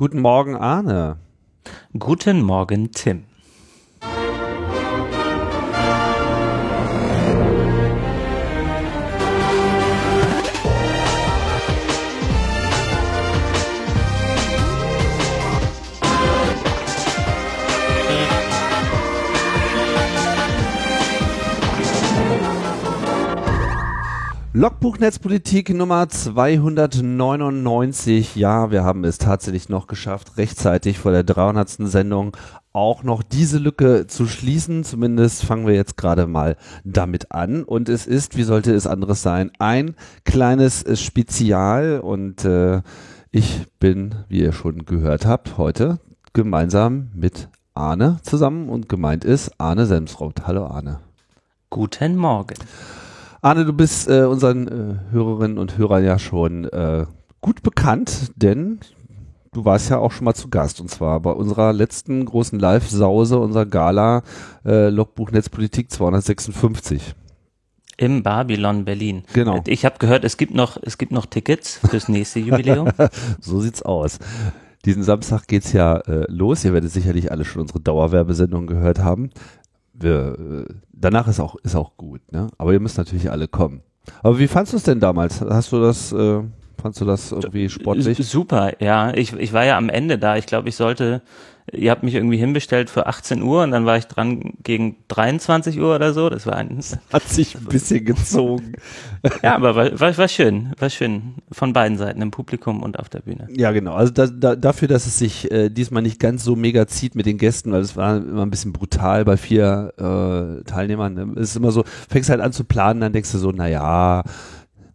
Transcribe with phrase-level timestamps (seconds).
[0.00, 1.18] Guten Morgen, Arne.
[1.98, 3.26] Guten Morgen, Tim.
[24.60, 28.36] Logbuch Netzpolitik Nummer 299.
[28.36, 31.88] Ja, wir haben es tatsächlich noch geschafft, rechtzeitig vor der 300.
[31.88, 32.36] Sendung
[32.74, 34.84] auch noch diese Lücke zu schließen.
[34.84, 37.64] Zumindest fangen wir jetzt gerade mal damit an.
[37.64, 39.94] Und es ist, wie sollte es anderes sein, ein
[40.26, 42.00] kleines Spezial.
[42.00, 42.82] Und äh,
[43.30, 46.00] ich bin, wie ihr schon gehört habt, heute
[46.34, 50.46] gemeinsam mit Arne zusammen und gemeint ist Arne Semsroth.
[50.46, 51.00] Hallo Arne.
[51.70, 52.56] Guten Morgen.
[53.42, 57.06] Arne, du bist äh, unseren äh, Hörerinnen und Hörern ja schon äh,
[57.40, 58.80] gut bekannt, denn
[59.52, 63.38] du warst ja auch schon mal zu Gast und zwar bei unserer letzten großen Live-Sause,
[63.38, 64.22] unserer Gala
[64.66, 67.14] äh, Logbuch Netzpolitik 256.
[67.96, 69.24] Im Babylon Berlin.
[69.32, 69.62] Genau.
[69.66, 72.90] Ich habe gehört, es gibt noch, es gibt noch Tickets fürs nächste Jubiläum.
[73.40, 74.18] so sieht's aus.
[74.84, 76.64] Diesen Samstag geht's ja äh, los.
[76.64, 79.30] Ihr werdet sicherlich alle schon unsere Dauerwerbesendung gehört haben
[80.02, 82.48] wir, äh, danach ist auch, ist auch gut, ne?
[82.58, 83.82] Aber ihr müsst natürlich alle kommen.
[84.22, 85.40] Aber wie fandst du es denn damals?
[85.40, 86.42] Hast du das, äh,
[86.80, 88.18] fandst du das irgendwie sportlich?
[88.26, 89.14] Super, ja.
[89.14, 90.36] Ich, ich war ja am Ende da.
[90.36, 91.22] Ich glaube, ich sollte
[91.72, 95.78] ihr habt mich irgendwie hinbestellt für 18 Uhr und dann war ich dran gegen 23
[95.80, 96.28] Uhr oder so.
[96.30, 96.80] Das war ein.
[97.12, 98.72] Hat sich ein bisschen gezogen.
[99.42, 101.34] ja, aber war, war, war schön, war schön.
[101.50, 103.48] Von beiden Seiten, im Publikum und auf der Bühne.
[103.56, 103.94] Ja, genau.
[103.94, 107.26] Also da, da, dafür, dass es sich äh, diesmal nicht ganz so mega zieht mit
[107.26, 111.14] den Gästen, weil es war immer ein bisschen brutal bei vier äh, Teilnehmern.
[111.14, 111.32] Ne?
[111.36, 114.22] Es ist immer so, fängst halt an zu planen, dann denkst du so, naja, ja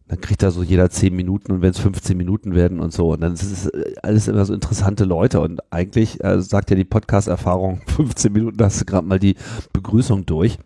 [0.07, 3.13] dann kriegt da so jeder zehn Minuten und wenn es 15 Minuten werden und so.
[3.13, 5.39] Und dann ist es äh, alles immer so interessante Leute.
[5.39, 9.35] Und eigentlich äh, sagt ja die Podcast-Erfahrung, 15 Minuten hast du gerade mal die
[9.73, 10.59] Begrüßung durch.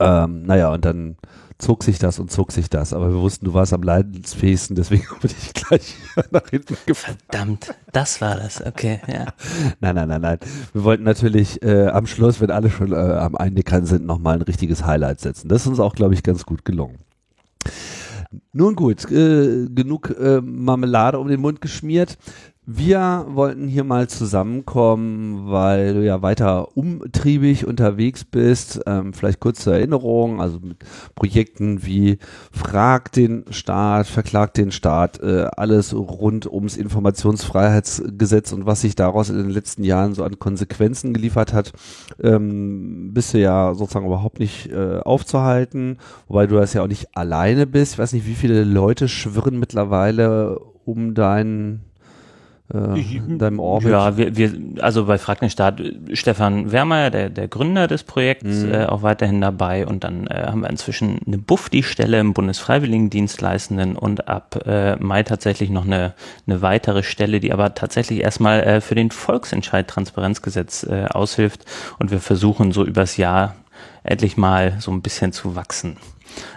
[0.00, 1.16] Ähm, naja, und dann
[1.58, 2.92] zog sich das und zog sich das.
[2.92, 5.94] Aber wir wussten, du warst am leidensfähigsten, deswegen bin ich gleich
[6.30, 7.16] nach hinten gefahren.
[7.30, 9.26] Verdammt, das war das, okay, ja.
[9.80, 10.38] Nein, nein, nein, nein.
[10.72, 14.42] Wir wollten natürlich äh, am Schluss, wenn alle schon äh, am Einnickern sind, nochmal ein
[14.42, 15.48] richtiges Highlight setzen.
[15.48, 16.98] Das ist uns auch, glaube ich, ganz gut gelungen.
[18.52, 22.18] Nun gut, äh, genug äh, Marmelade um den Mund geschmiert.
[22.70, 28.82] Wir wollten hier mal zusammenkommen, weil du ja weiter umtriebig unterwegs bist.
[28.84, 30.76] Ähm, vielleicht kurz zur Erinnerung, also mit
[31.14, 32.18] Projekten wie
[32.52, 39.30] Frag den Staat, Verklag den Staat, äh, alles rund ums Informationsfreiheitsgesetz und was sich daraus
[39.30, 41.72] in den letzten Jahren so an Konsequenzen geliefert hat,
[42.22, 45.96] ähm, bist du ja sozusagen überhaupt nicht äh, aufzuhalten,
[46.26, 47.94] wobei du das ja auch nicht alleine bist.
[47.94, 51.87] Ich weiß nicht, wie viele Leute schwirren mittlerweile um deinen
[52.72, 53.90] äh, in deinem Orbit?
[53.90, 55.80] Ja, wir, wir also bei Frag den Staat,
[56.12, 58.72] Stefan Wermeier, der, der Gründer des Projekts, mhm.
[58.72, 64.28] äh, auch weiterhin dabei und dann äh, haben wir inzwischen eine BUFDI-Stelle im Bundesfreiwilligendienstleistenden und
[64.28, 66.14] ab äh, Mai tatsächlich noch eine,
[66.46, 71.64] eine weitere Stelle, die aber tatsächlich erstmal äh, für den Volksentscheid Transparenzgesetz äh, aushilft
[71.98, 73.54] und wir versuchen so übers Jahr
[74.02, 75.96] endlich mal so ein bisschen zu wachsen.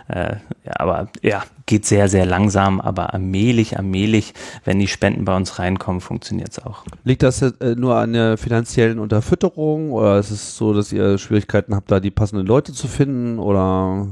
[0.08, 4.34] Äh, ja, aber ja, geht sehr, sehr langsam, aber allmählich, allmählich,
[4.66, 6.84] wenn die Spenden bei uns reinkommen, funktioniert es auch.
[7.03, 11.75] Liegt das äh, nur an der finanziellen Unterfütterung oder ist es so, dass ihr Schwierigkeiten
[11.75, 14.08] habt, da die passenden Leute zu finden oder?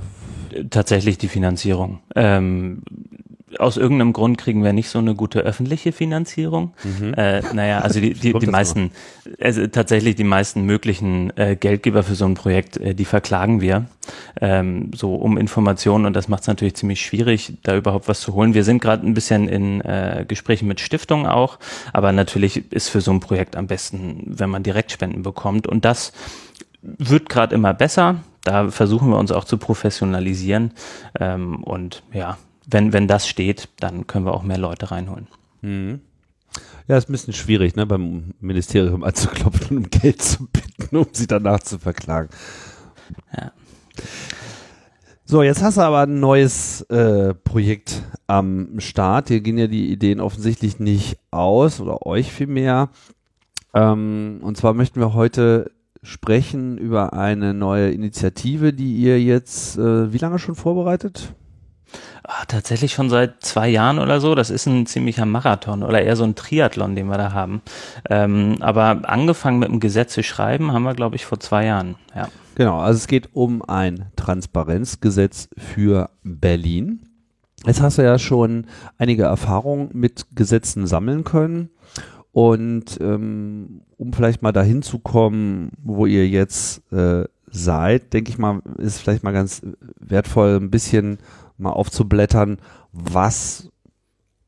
[0.71, 1.99] Tatsächlich die Finanzierung.
[2.15, 2.81] Ähm,
[3.59, 6.73] aus irgendeinem Grund kriegen wir nicht so eine gute öffentliche Finanzierung.
[6.83, 7.13] Mhm.
[7.13, 8.91] Äh, naja, also die, die, die meisten,
[9.39, 13.85] also tatsächlich die meisten möglichen äh, Geldgeber für so ein Projekt, äh, die verklagen wir
[14.39, 18.33] ähm, so um Informationen und das macht es natürlich ziemlich schwierig, da überhaupt was zu
[18.33, 18.53] holen.
[18.53, 21.59] Wir sind gerade ein bisschen in äh, Gesprächen mit Stiftungen auch,
[21.93, 26.13] aber natürlich ist für so ein Projekt am besten, wenn man Direktspenden bekommt und das
[26.81, 28.23] wird gerade immer besser.
[28.43, 30.71] Da versuchen wir uns auch zu professionalisieren
[31.19, 32.37] ähm, und ja,
[32.71, 35.27] wenn, wenn das steht, dann können wir auch mehr Leute reinholen.
[35.61, 36.01] Mhm.
[36.87, 41.07] Ja, ist ein bisschen schwierig, ne, beim Ministerium anzuklopfen und um Geld zu bitten, um
[41.11, 42.29] sie danach zu verklagen.
[43.35, 43.51] Ja.
[45.25, 49.27] So, jetzt hast du aber ein neues äh, Projekt am Start.
[49.27, 52.89] Hier gehen ja die Ideen offensichtlich nicht aus oder euch vielmehr.
[53.75, 55.71] Ähm, und zwar möchten wir heute
[56.01, 61.35] sprechen über eine neue Initiative, die ihr jetzt äh, wie lange schon vorbereitet?
[62.31, 64.35] Ah, tatsächlich schon seit zwei Jahren oder so.
[64.35, 67.63] Das ist ein ziemlicher Marathon oder eher so ein Triathlon, den wir da haben.
[68.07, 71.95] Ähm, aber angefangen mit dem Gesetz zu schreiben, haben wir, glaube ich, vor zwei Jahren.
[72.15, 72.27] Ja.
[72.53, 76.99] Genau, also es geht um ein Transparenzgesetz für Berlin.
[77.65, 78.67] Jetzt hast du ja schon
[78.99, 81.71] einige Erfahrungen mit Gesetzen sammeln können.
[82.31, 88.37] Und ähm, um vielleicht mal dahin zu kommen, wo ihr jetzt äh, seid, denke ich
[88.37, 89.63] mal, ist vielleicht mal ganz
[89.99, 91.17] wertvoll, ein bisschen
[91.59, 92.57] mal aufzublättern,
[92.91, 93.69] was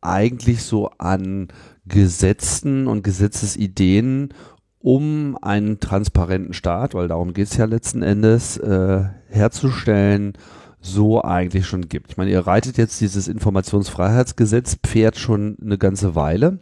[0.01, 1.49] eigentlich so an
[1.85, 4.33] Gesetzen und Gesetzesideen
[4.79, 10.33] um einen transparenten Staat, weil darum geht es ja letzten Endes, äh, herzustellen,
[10.79, 12.11] so eigentlich schon gibt.
[12.11, 16.59] Ich meine, ihr reitet jetzt dieses Informationsfreiheitsgesetz Pferd schon eine ganze Weile.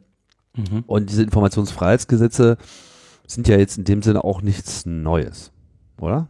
[0.56, 0.84] Mhm.
[0.86, 2.57] Und diese Informationsfreiheitsgesetze
[3.25, 5.52] sind ja jetzt in dem Sinne auch nichts Neues,
[6.00, 6.28] oder?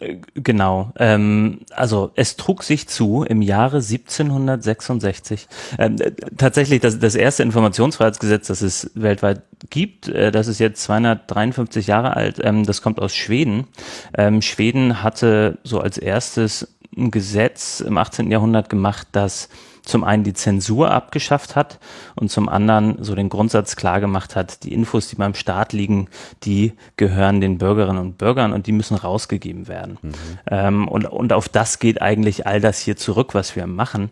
[0.00, 0.92] Äh, genau.
[0.98, 5.48] Ähm, also es trug sich zu im Jahre 1766.
[5.78, 10.82] Ähm, äh, tatsächlich das, das erste Informationsfreiheitsgesetz, das es weltweit gibt, äh, das ist jetzt
[10.82, 12.40] 253 Jahre alt.
[12.42, 13.66] Ähm, das kommt aus Schweden.
[14.16, 18.30] Ähm, Schweden hatte so als erstes ein Gesetz im 18.
[18.30, 19.48] Jahrhundert gemacht, das
[19.86, 21.78] zum einen die Zensur abgeschafft hat
[22.16, 26.08] und zum anderen so den Grundsatz klar gemacht hat, die Infos, die beim Staat liegen,
[26.42, 29.98] die gehören den Bürgerinnen und Bürgern und die müssen rausgegeben werden.
[30.02, 30.14] Mhm.
[30.50, 34.10] Ähm, und, und auf das geht eigentlich all das hier zurück, was wir machen.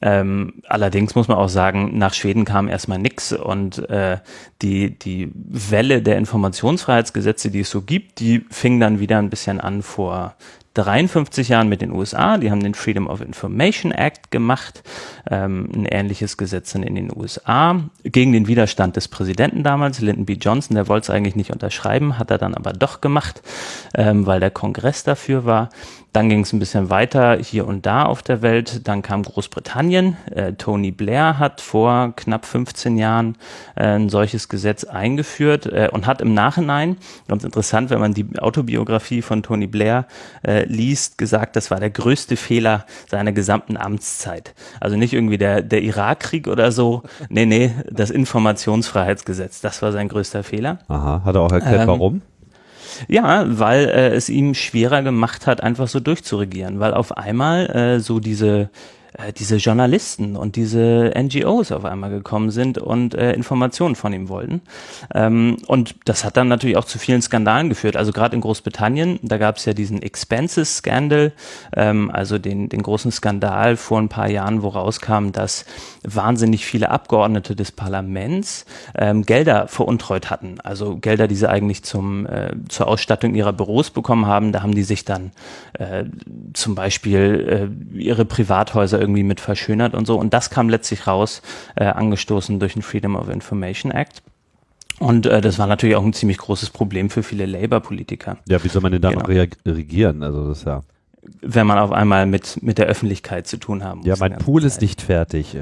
[0.00, 4.18] Ähm, allerdings muss man auch sagen, nach Schweden kam erstmal nichts und äh,
[4.60, 9.60] die, die Welle der Informationsfreiheitsgesetze, die es so gibt, die fing dann wieder ein bisschen
[9.60, 10.34] an vor
[10.74, 12.38] 53 Jahren mit den USA.
[12.38, 14.82] Die haben den Freedom of Information Act gemacht,
[15.30, 20.34] ähm, ein ähnliches Gesetz in den USA, gegen den Widerstand des Präsidenten damals, Lyndon B.
[20.34, 20.74] Johnson.
[20.74, 23.42] Der wollte es eigentlich nicht unterschreiben, hat er dann aber doch gemacht,
[23.94, 25.68] ähm, weil der Kongress dafür war.
[26.12, 28.86] Dann ging es ein bisschen weiter hier und da auf der Welt.
[28.86, 30.16] Dann kam Großbritannien.
[30.30, 33.36] Äh, Tony Blair hat vor knapp 15 Jahren
[33.76, 36.98] äh, ein solches Gesetz eingeführt äh, und hat im Nachhinein,
[37.28, 40.06] ganz interessant, wenn man die Autobiografie von Tony Blair
[40.46, 44.54] äh, liest, gesagt, das war der größte Fehler seiner gesamten Amtszeit.
[44.80, 47.04] Also nicht irgendwie der, der Irakkrieg oder so.
[47.30, 50.78] Nee, nee, das Informationsfreiheitsgesetz, das war sein größter Fehler.
[50.88, 52.22] Aha, hat er auch erklärt, ähm, warum?
[53.08, 58.00] Ja, weil äh, es ihm schwerer gemacht hat, einfach so durchzuregieren, weil auf einmal äh,
[58.00, 58.70] so diese
[59.14, 64.28] äh, diese Journalisten und diese NGOs auf einmal gekommen sind und äh, Informationen von ihm
[64.28, 64.62] wollten.
[65.14, 67.96] Ähm, und das hat dann natürlich auch zu vielen Skandalen geführt.
[67.96, 71.32] Also gerade in Großbritannien, da gab es ja diesen Expenses-Scandal,
[71.76, 75.66] ähm, also den, den großen Skandal vor ein paar Jahren, wo rauskam, dass
[76.02, 78.64] wahnsinnig viele Abgeordnete des Parlaments
[78.96, 80.58] ähm, Gelder veruntreut hatten.
[80.62, 84.52] Also Gelder, die sie eigentlich zum, äh, zur Ausstattung ihrer Büros bekommen haben.
[84.52, 85.32] Da haben die sich dann
[85.74, 86.04] äh,
[86.54, 90.18] zum Beispiel äh, ihre Privathäuser irgendwie mit verschönert und so.
[90.18, 91.42] Und das kam letztlich raus,
[91.76, 94.22] äh, angestoßen durch den Freedom of Information Act.
[94.98, 98.38] Und äh, das war natürlich auch ein ziemlich großes Problem für viele Labour-Politiker.
[98.48, 99.22] Ja, wie soll man denn da genau.
[99.22, 100.22] noch reagieren?
[100.22, 100.82] Also das ja.
[101.40, 104.06] Wenn man auf einmal mit, mit der Öffentlichkeit zu tun haben muss.
[104.06, 105.56] Ja, mein Pool ist nicht fertig.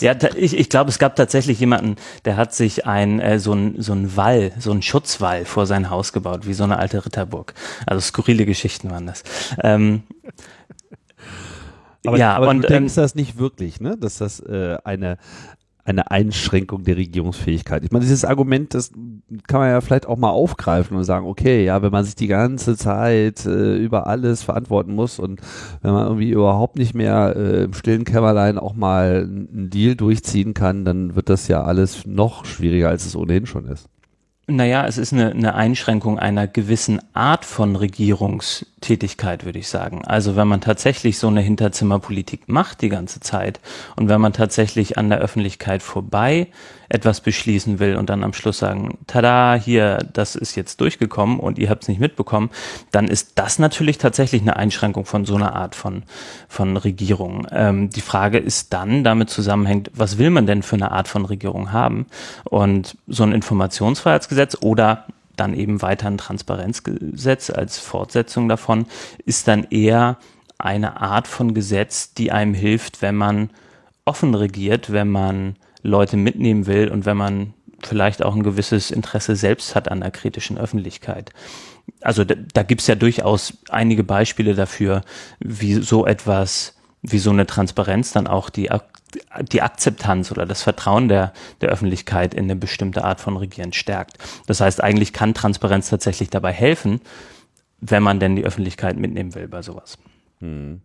[0.00, 3.80] Ja, ich, ich glaube, es gab tatsächlich jemanden, der hat sich ein äh, so ein
[3.80, 7.54] so ein Wall, so ein Schutzwall vor sein Haus gebaut, wie so eine alte Ritterburg.
[7.86, 9.22] Also skurrile Geschichten waren das.
[9.62, 10.02] Ähm,
[12.06, 13.96] aber, ja, aber und, du denkst ähm, das nicht wirklich, ne?
[13.98, 15.18] Dass das äh, eine
[15.84, 17.84] eine Einschränkung der Regierungsfähigkeit.
[17.84, 18.90] Ich meine, dieses Argument, das
[19.46, 22.26] kann man ja vielleicht auch mal aufgreifen und sagen, okay, ja, wenn man sich die
[22.26, 25.42] ganze Zeit äh, über alles verantworten muss und
[25.82, 30.54] wenn man irgendwie überhaupt nicht mehr äh, im stillen Kämmerlein auch mal einen Deal durchziehen
[30.54, 33.88] kann, dann wird das ja alles noch schwieriger, als es ohnehin schon ist.
[34.46, 40.04] Naja, es ist eine, eine Einschränkung einer gewissen Art von Regierungstätigkeit, würde ich sagen.
[40.04, 43.58] Also wenn man tatsächlich so eine Hinterzimmerpolitik macht die ganze Zeit
[43.96, 46.48] und wenn man tatsächlich an der Öffentlichkeit vorbei
[46.94, 51.58] etwas beschließen will und dann am Schluss sagen, tada, hier, das ist jetzt durchgekommen und
[51.58, 52.50] ihr habt es nicht mitbekommen,
[52.92, 56.04] dann ist das natürlich tatsächlich eine Einschränkung von so einer Art von,
[56.48, 57.48] von Regierung.
[57.50, 61.24] Ähm, die Frage ist dann damit zusammenhängt, was will man denn für eine Art von
[61.24, 62.06] Regierung haben?
[62.44, 68.86] Und so ein Informationsfreiheitsgesetz oder dann eben weiter ein Transparenzgesetz als Fortsetzung davon
[69.26, 70.16] ist dann eher
[70.58, 73.50] eine Art von Gesetz, die einem hilft, wenn man
[74.04, 77.54] offen regiert, wenn man Leute mitnehmen will und wenn man
[77.86, 81.30] vielleicht auch ein gewisses Interesse selbst hat an der kritischen Öffentlichkeit.
[82.00, 85.02] Also da, da gibt es ja durchaus einige Beispiele dafür,
[85.38, 88.70] wie so etwas, wie so eine Transparenz dann auch die,
[89.52, 94.16] die Akzeptanz oder das Vertrauen der, der Öffentlichkeit in eine bestimmte Art von Regieren stärkt.
[94.46, 97.02] Das heißt, eigentlich kann Transparenz tatsächlich dabei helfen,
[97.80, 99.98] wenn man denn die Öffentlichkeit mitnehmen will bei sowas.
[100.40, 100.80] Hm.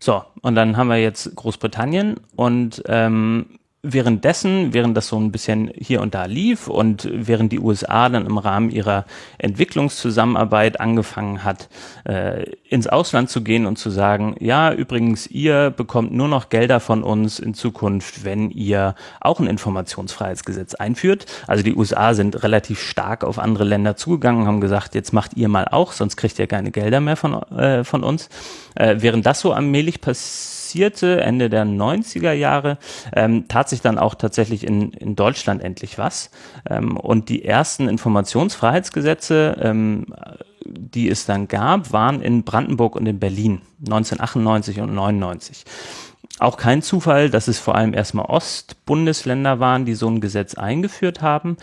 [0.00, 5.70] So, und dann haben wir jetzt Großbritannien und ähm, währenddessen, während das so ein bisschen
[5.76, 9.04] hier und da lief und während die USA dann im Rahmen ihrer
[9.38, 11.68] Entwicklungszusammenarbeit angefangen hat,
[12.04, 16.80] äh, ins Ausland zu gehen und zu sagen, ja, übrigens, ihr bekommt nur noch Gelder
[16.80, 21.26] von uns in Zukunft, wenn ihr auch ein Informationsfreiheitsgesetz einführt.
[21.46, 25.48] Also die USA sind relativ stark auf andere Länder zugegangen, haben gesagt, jetzt macht ihr
[25.48, 28.28] mal auch, sonst kriegt ihr keine Gelder mehr von, äh, von uns.
[28.74, 32.76] Äh, während das so allmählich passiert, passierte, Ende der 90er Jahre,
[33.14, 36.30] ähm, tat sich dann auch tatsächlich in, in Deutschland endlich was.
[36.68, 40.06] Ähm, und die ersten Informationsfreiheitsgesetze, ähm,
[40.66, 45.64] die es dann gab, waren in Brandenburg und in Berlin 1998 und 99
[46.40, 51.20] auch kein Zufall, dass es vor allem erstmal Ostbundesländer waren, die so ein Gesetz eingeführt
[51.20, 51.56] haben,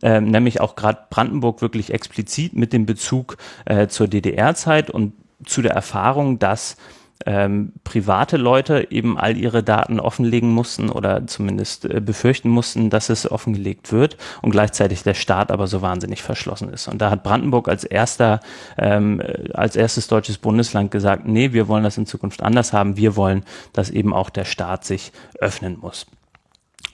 [0.00, 5.12] ähm, nämlich auch gerade Brandenburg wirklich explizit mit dem Bezug äh, zur DDR-Zeit und
[5.44, 6.78] zu der Erfahrung, dass
[7.26, 13.08] ähm, private Leute eben all ihre Daten offenlegen mussten oder zumindest äh, befürchten mussten, dass
[13.08, 16.88] es offengelegt wird und gleichzeitig der Staat aber so wahnsinnig verschlossen ist.
[16.88, 18.40] Und da hat Brandenburg als erster,
[18.78, 22.96] ähm, äh, als erstes deutsches Bundesland gesagt, nee, wir wollen das in Zukunft anders haben.
[22.96, 26.06] Wir wollen, dass eben auch der Staat sich öffnen muss.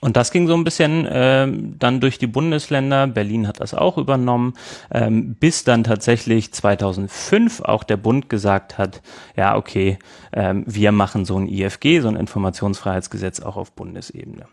[0.01, 3.05] Und das ging so ein bisschen ähm, dann durch die Bundesländer.
[3.05, 4.55] Berlin hat das auch übernommen,
[4.91, 9.03] ähm, bis dann tatsächlich 2005 auch der Bund gesagt hat,
[9.37, 9.99] ja, okay,
[10.33, 14.47] ähm, wir machen so ein IFG, so ein Informationsfreiheitsgesetz auch auf Bundesebene.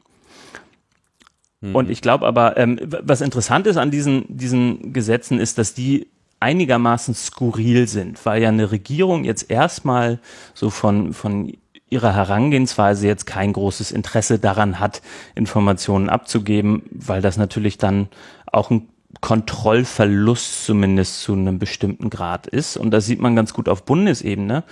[1.63, 1.75] Mhm.
[1.75, 6.09] Und ich glaube aber, ähm, was interessant ist an diesen, diesen Gesetzen, ist, dass die
[6.41, 10.21] einigermaßen skurril sind, weil ja eine Regierung jetzt erstmal
[10.55, 11.53] so von, von
[11.91, 15.03] ihrer Herangehensweise jetzt kein großes Interesse daran hat,
[15.35, 18.09] Informationen abzugeben, weil das natürlich dann
[18.47, 18.89] auch ein
[19.21, 22.77] Kontrollverlust zumindest zu einem bestimmten Grad ist.
[22.77, 24.65] Und das sieht man ganz gut auf Bundesebene.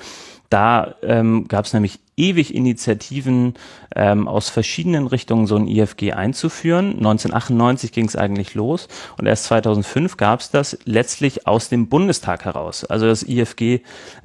[0.50, 3.54] Da ähm, gab es nämlich ewig Initiativen
[3.94, 6.90] ähm, aus verschiedenen Richtungen, so ein IFG einzuführen.
[6.98, 12.44] 1998 ging es eigentlich los und erst 2005 gab es das letztlich aus dem Bundestag
[12.44, 12.84] heraus.
[12.84, 13.80] Also das IFG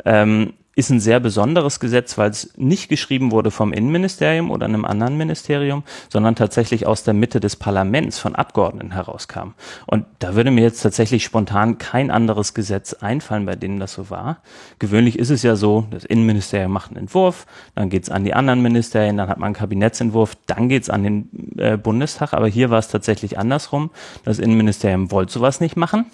[0.06, 4.86] ähm, ist ein sehr besonderes Gesetz, weil es nicht geschrieben wurde vom Innenministerium oder einem
[4.86, 9.50] anderen Ministerium, sondern tatsächlich aus der Mitte des Parlaments von Abgeordneten herauskam.
[9.86, 14.10] Und da würde mir jetzt tatsächlich spontan kein anderes Gesetz einfallen, bei dem das so
[14.10, 14.38] war.
[14.80, 18.62] Gewöhnlich ist es ja so, das Innenministerium macht einen Entwurf, dann geht's an die anderen
[18.62, 22.34] Ministerien, dann hat man einen Kabinettsentwurf, dann geht's an den äh, Bundestag.
[22.34, 23.90] Aber hier war es tatsächlich andersrum.
[24.24, 26.06] Das Innenministerium wollte sowas nicht machen.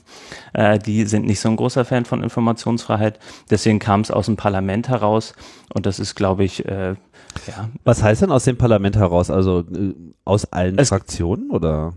[0.54, 3.20] Äh, die sind nicht so ein großer Fan von Informationsfreiheit.
[3.52, 5.34] Deswegen kam es aus dem Parlament Parlament heraus.
[5.74, 6.96] Und das ist, glaube ich, äh,
[7.48, 7.70] ja.
[7.84, 9.30] Was heißt denn aus dem Parlament heraus?
[9.30, 11.94] Also äh, aus allen es, Fraktionen oder?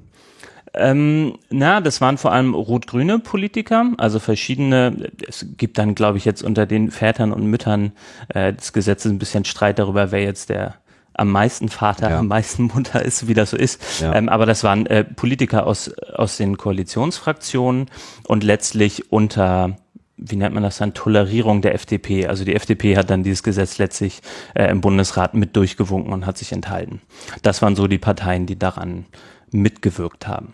[0.75, 5.13] Ähm, na, das waren vor allem rot-grüne Politiker, also verschiedene.
[5.29, 7.93] Es gibt dann, glaube ich, jetzt unter den Vätern und Müttern
[8.29, 10.75] äh, des Gesetzes ein bisschen Streit darüber, wer jetzt der
[11.15, 12.19] am meisten Vater, ja.
[12.19, 14.01] am meisten Mutter ist, wie das so ist.
[14.01, 14.15] Ja.
[14.15, 17.87] Ähm, aber das waren äh, Politiker aus, aus den Koalitionsfraktionen
[18.27, 19.77] und letztlich unter
[20.21, 22.27] wie nennt man das dann, Tolerierung der FDP.
[22.27, 24.21] Also die FDP hat dann dieses Gesetz letztlich
[24.55, 27.01] äh, im Bundesrat mit durchgewunken und hat sich enthalten.
[27.43, 29.07] Das waren so die Parteien, die daran
[29.51, 30.53] mitgewirkt haben.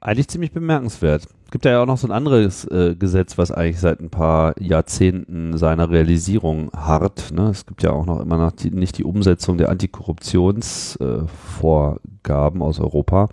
[0.00, 1.24] Eigentlich ziemlich bemerkenswert.
[1.24, 4.54] Es gibt ja auch noch so ein anderes äh, Gesetz, was eigentlich seit ein paar
[4.60, 7.32] Jahrzehnten seiner Realisierung harrt.
[7.32, 7.48] Ne?
[7.48, 12.78] Es gibt ja auch noch immer noch die, nicht die Umsetzung der Antikorruptionsvorgaben äh, aus
[12.80, 13.28] Europa,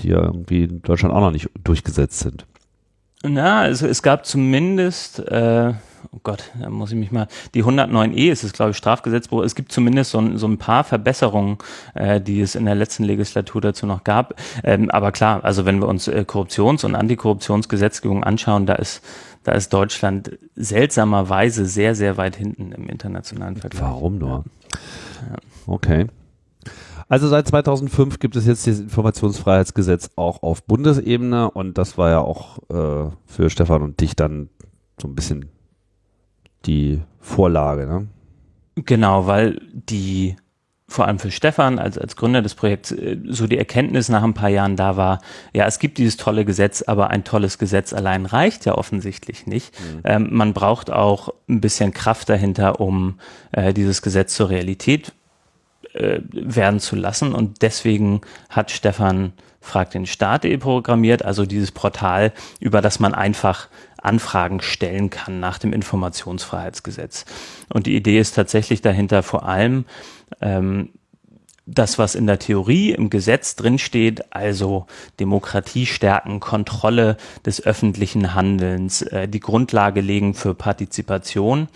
[0.00, 2.46] die ja irgendwie in Deutschland auch noch nicht durchgesetzt sind.
[3.22, 5.72] Na, also es gab zumindest, äh,
[6.12, 9.42] oh Gott, da muss ich mich mal, die 109e ist es, glaube ich, Strafgesetzbuch.
[9.42, 11.58] Es gibt zumindest so, ein, so ein paar Verbesserungen,
[11.94, 14.34] äh, die es in der letzten Legislatur dazu noch gab.
[14.62, 19.02] Ähm, aber klar, also wenn wir uns äh, Korruptions- und Antikorruptionsgesetzgebung anschauen, da ist
[19.46, 23.80] da ist Deutschland seltsamerweise sehr, sehr weit hinten im internationalen Vergleich.
[23.80, 24.44] Warum nur?
[25.30, 25.36] Ja.
[25.68, 26.06] Okay.
[27.08, 32.20] Also seit 2005 gibt es jetzt das Informationsfreiheitsgesetz auch auf Bundesebene und das war ja
[32.20, 34.48] auch äh, für Stefan und dich dann
[35.00, 35.46] so ein bisschen
[36.64, 38.08] die Vorlage, ne?
[38.74, 40.36] Genau, weil die
[40.88, 44.34] vor allem für Stefan als, als Gründer des Projekts äh, so die Erkenntnis nach ein
[44.34, 45.20] paar Jahren da war,
[45.52, 49.74] ja, es gibt dieses tolle Gesetz, aber ein tolles Gesetz allein reicht ja offensichtlich nicht.
[49.80, 50.00] Mhm.
[50.04, 53.18] Ähm, man braucht auch ein bisschen Kraft dahinter, um
[53.52, 55.12] äh, dieses Gesetz zur Realität
[55.96, 57.32] äh, werden zu lassen.
[57.32, 63.68] Und deswegen hat Stefan Frag den Staat.de programmiert, also dieses Portal, über das man einfach
[64.00, 67.24] Anfragen stellen kann nach dem Informationsfreiheitsgesetz.
[67.72, 69.84] Und die Idee ist tatsächlich dahinter vor allem,
[70.40, 70.90] ähm,
[71.66, 74.86] das, was in der Theorie im Gesetz drinsteht, also
[75.18, 81.68] Demokratie stärken, Kontrolle des öffentlichen Handelns, äh, die Grundlage legen für Partizipation,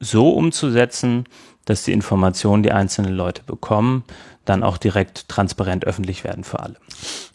[0.00, 1.26] so umzusetzen,
[1.64, 4.04] dass die Informationen, die einzelne Leute bekommen,
[4.44, 6.74] dann auch direkt transparent öffentlich werden für alle.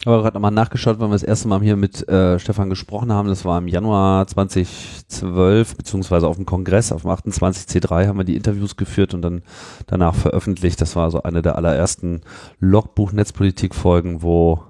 [0.04, 3.28] Aber gerade nochmal nachgeschaut, weil wir das erste Mal hier mit äh, Stefan gesprochen haben.
[3.28, 8.36] Das war im Januar 2012, beziehungsweise auf dem Kongress, auf dem 28C3 haben wir die
[8.36, 9.42] Interviews geführt und dann
[9.86, 10.80] danach veröffentlicht.
[10.80, 12.20] Das war so eine der allerersten
[12.60, 14.62] Logbuch-Netzpolitik-Folgen, wo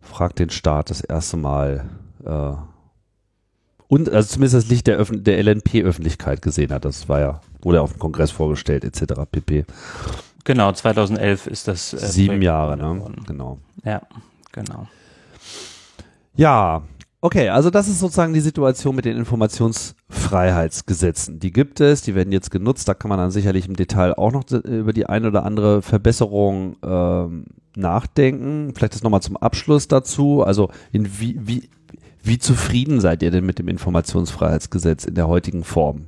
[0.00, 1.84] Frag den Staat das erste Mal
[2.24, 2.52] äh,
[3.86, 6.84] und also zumindest das Licht der, Öffn der LNP-Öffentlichkeit gesehen hat.
[6.84, 9.22] Das war ja, wurde auf dem Kongress vorgestellt, etc.
[9.30, 9.64] pp.
[10.44, 11.94] Genau, 2011 ist das.
[11.94, 13.00] Äh, Sieben Jahre, ne?
[13.26, 13.58] Genau.
[13.84, 14.02] Ja,
[14.52, 14.86] genau.
[16.36, 16.82] Ja,
[17.20, 21.40] okay, also das ist sozusagen die Situation mit den Informationsfreiheitsgesetzen.
[21.40, 24.32] Die gibt es, die werden jetzt genutzt, da kann man dann sicherlich im Detail auch
[24.32, 27.44] noch über die eine oder andere Verbesserung ähm,
[27.76, 28.72] nachdenken.
[28.74, 30.42] Vielleicht das nochmal zum Abschluss dazu.
[30.42, 31.68] Also in wie, wie,
[32.22, 36.06] wie zufrieden seid ihr denn mit dem Informationsfreiheitsgesetz in der heutigen Form?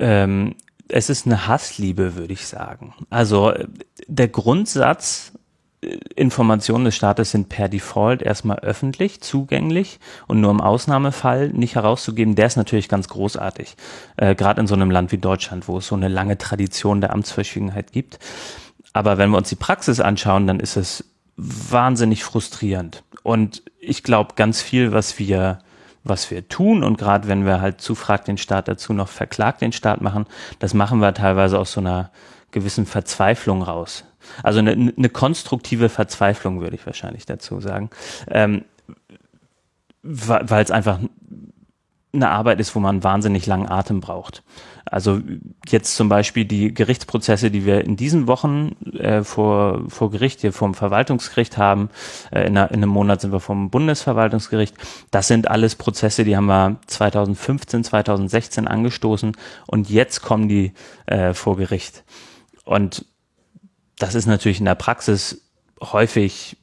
[0.00, 0.56] Ähm,
[0.88, 2.94] es ist eine Hassliebe, würde ich sagen.
[3.10, 3.52] Also
[4.08, 5.32] der Grundsatz,
[5.82, 11.76] äh, Informationen des Staates sind per Default erstmal öffentlich, zugänglich und nur im Ausnahmefall nicht
[11.76, 13.76] herauszugeben, der ist natürlich ganz großartig.
[14.16, 17.12] Äh, Gerade in so einem Land wie Deutschland, wo es so eine lange Tradition der
[17.12, 18.18] Amtsverschwiegenheit gibt.
[18.92, 21.04] Aber wenn wir uns die Praxis anschauen, dann ist es
[21.36, 23.04] wahnsinnig frustrierend.
[23.22, 25.60] Und ich glaube, ganz viel, was wir,
[26.04, 29.72] was wir tun und gerade wenn wir halt zufragt den Staat dazu noch verklagt den
[29.72, 30.26] Staat machen,
[30.58, 32.10] das machen wir teilweise aus so einer
[32.50, 34.04] gewissen Verzweiflung raus.
[34.42, 37.90] Also eine, eine konstruktive Verzweiflung würde ich wahrscheinlich dazu sagen,
[38.28, 38.64] ähm,
[40.02, 40.98] weil es einfach
[42.12, 44.42] eine Arbeit ist, wo man wahnsinnig langen Atem braucht.
[44.84, 45.20] Also
[45.68, 50.52] jetzt zum Beispiel die Gerichtsprozesse, die wir in diesen Wochen äh, vor, vor Gericht, hier
[50.52, 51.90] vom Verwaltungsgericht haben,
[52.32, 54.74] äh, in, einer, in, einem Monat sind wir vom Bundesverwaltungsgericht,
[55.12, 59.36] das sind alles Prozesse, die haben wir 2015, 2016 angestoßen
[59.68, 60.72] und jetzt kommen die
[61.06, 62.02] äh, vor Gericht.
[62.64, 63.04] Und
[63.98, 65.44] das ist natürlich in der Praxis
[65.80, 66.56] häufig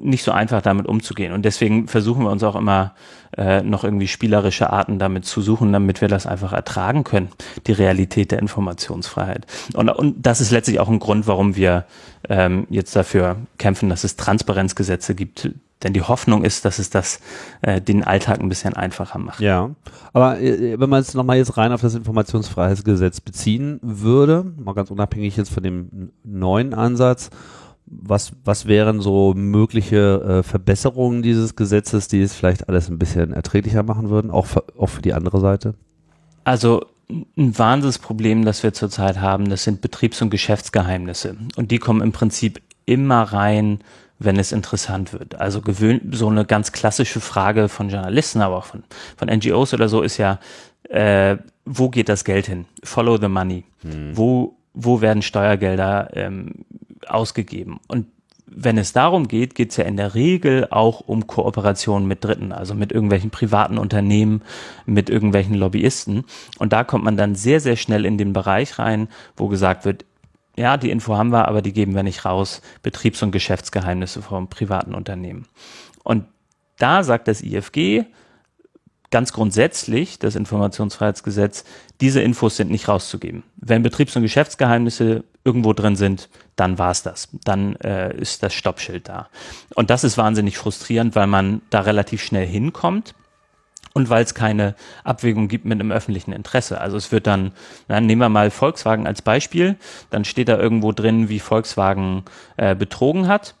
[0.00, 1.32] nicht so einfach damit umzugehen.
[1.32, 2.94] Und deswegen versuchen wir uns auch immer
[3.36, 7.28] äh, noch irgendwie spielerische Arten damit zu suchen, damit wir das einfach ertragen können,
[7.66, 9.46] die Realität der Informationsfreiheit.
[9.74, 11.84] Und, und das ist letztlich auch ein Grund, warum wir
[12.28, 15.50] ähm, jetzt dafür kämpfen, dass es Transparenzgesetze gibt,
[15.82, 17.20] denn die Hoffnung ist, dass es das
[17.62, 19.40] äh, den Alltag ein bisschen einfacher macht.
[19.40, 19.70] Ja,
[20.12, 24.90] aber äh, wenn man es nochmal jetzt rein auf das Informationsfreiheitsgesetz beziehen würde, mal ganz
[24.90, 27.30] unabhängig jetzt von dem neuen Ansatz,
[27.86, 33.32] was, was wären so mögliche äh, Verbesserungen dieses Gesetzes, die es vielleicht alles ein bisschen
[33.32, 35.74] erträglicher machen würden, auch für, auch für die andere Seite?
[36.44, 41.36] Also ein Wahnsinnsproblem, das wir zurzeit haben, das sind Betriebs- und Geschäftsgeheimnisse.
[41.56, 43.80] Und die kommen im Prinzip immer rein,
[44.18, 45.36] wenn es interessant wird.
[45.36, 48.82] Also gewöhnt, so eine ganz klassische Frage von Journalisten, aber auch von,
[49.16, 50.40] von NGOs oder so ist ja,
[50.88, 52.64] äh, wo geht das Geld hin?
[52.82, 53.64] Follow the money.
[53.82, 54.16] Hm.
[54.16, 56.64] Wo, wo werden Steuergelder ähm,
[57.10, 57.80] ausgegeben.
[57.88, 58.06] Und
[58.46, 62.52] wenn es darum geht, geht es ja in der Regel auch um Kooperationen mit Dritten,
[62.52, 64.42] also mit irgendwelchen privaten Unternehmen,
[64.86, 66.24] mit irgendwelchen Lobbyisten.
[66.58, 70.04] Und da kommt man dann sehr, sehr schnell in den Bereich rein, wo gesagt wird,
[70.56, 72.62] ja, die Info haben wir, aber die geben wir nicht raus.
[72.82, 75.46] Betriebs- und Geschäftsgeheimnisse vom privaten Unternehmen.
[76.02, 76.24] Und
[76.78, 78.04] da sagt das IFG,
[79.10, 81.64] ganz grundsätzlich, das Informationsfreiheitsgesetz,
[82.00, 83.42] diese Infos sind nicht rauszugeben.
[83.56, 87.28] Wenn Betriebs- und Geschäftsgeheimnisse irgendwo drin sind, dann war's das.
[87.44, 89.28] Dann äh, ist das Stoppschild da.
[89.74, 93.14] Und das ist wahnsinnig frustrierend, weil man da relativ schnell hinkommt
[93.94, 96.80] und weil es keine Abwägung gibt mit einem öffentlichen Interesse.
[96.80, 97.52] Also es wird dann,
[97.88, 99.76] na, nehmen wir mal Volkswagen als Beispiel,
[100.10, 102.24] dann steht da irgendwo drin, wie Volkswagen
[102.56, 103.54] äh, betrogen hat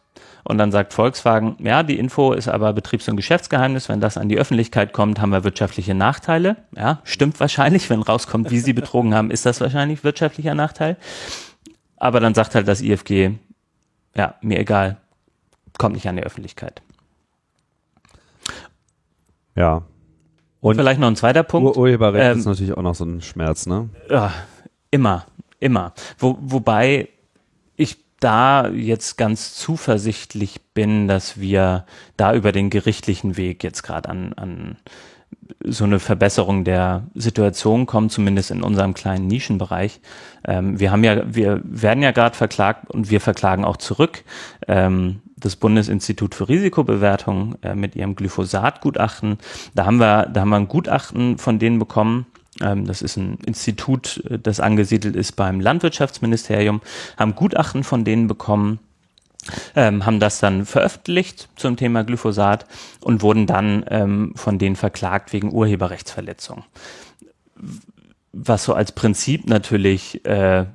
[0.46, 3.88] und dann sagt Volkswagen, ja, die Info ist aber Betriebs- und Geschäftsgeheimnis.
[3.88, 6.56] Wenn das an die Öffentlichkeit kommt, haben wir wirtschaftliche Nachteile.
[6.76, 7.90] Ja, stimmt wahrscheinlich.
[7.90, 10.98] Wenn rauskommt, wie sie betrogen haben, ist das wahrscheinlich wirtschaftlicher Nachteil.
[11.96, 13.32] Aber dann sagt halt das IFG,
[14.14, 14.98] ja, mir egal,
[15.78, 16.80] kommt nicht an die Öffentlichkeit.
[19.56, 19.82] Ja.
[20.60, 21.76] Und vielleicht noch ein zweiter Punkt.
[21.76, 23.88] Ur Urheberrecht ähm, ist natürlich auch noch so ein Schmerz, ne?
[24.08, 24.32] Ja,
[24.92, 25.26] immer,
[25.58, 25.92] immer.
[26.18, 27.08] Wo, wobei
[28.20, 31.84] da jetzt ganz zuversichtlich bin, dass wir
[32.16, 34.76] da über den gerichtlichen Weg jetzt gerade an, an
[35.64, 40.00] so eine Verbesserung der Situation kommen, zumindest in unserem kleinen Nischenbereich.
[40.46, 44.24] Ähm, wir haben ja, wir werden ja gerade verklagt und wir verklagen auch zurück.
[44.68, 49.38] Ähm, das Bundesinstitut für Risikobewertung äh, mit ihrem Glyphosat-Gutachten.
[49.74, 52.26] Da haben wir, da haben wir ein Gutachten von denen bekommen,
[52.58, 56.80] das ist ein Institut, äh, das angesiedelt ist beim Landwirtschaftsministerium,
[57.16, 58.78] haben Gutachten von denen bekommen,
[59.74, 62.66] ähm, haben das dann veröffentlicht zum Thema Glyphosat
[63.00, 66.64] und wurden dann ähm, von denen verklagt wegen Urheberrechtsverletzung.
[68.38, 70.66] was so als Prinzip natürlich, äh,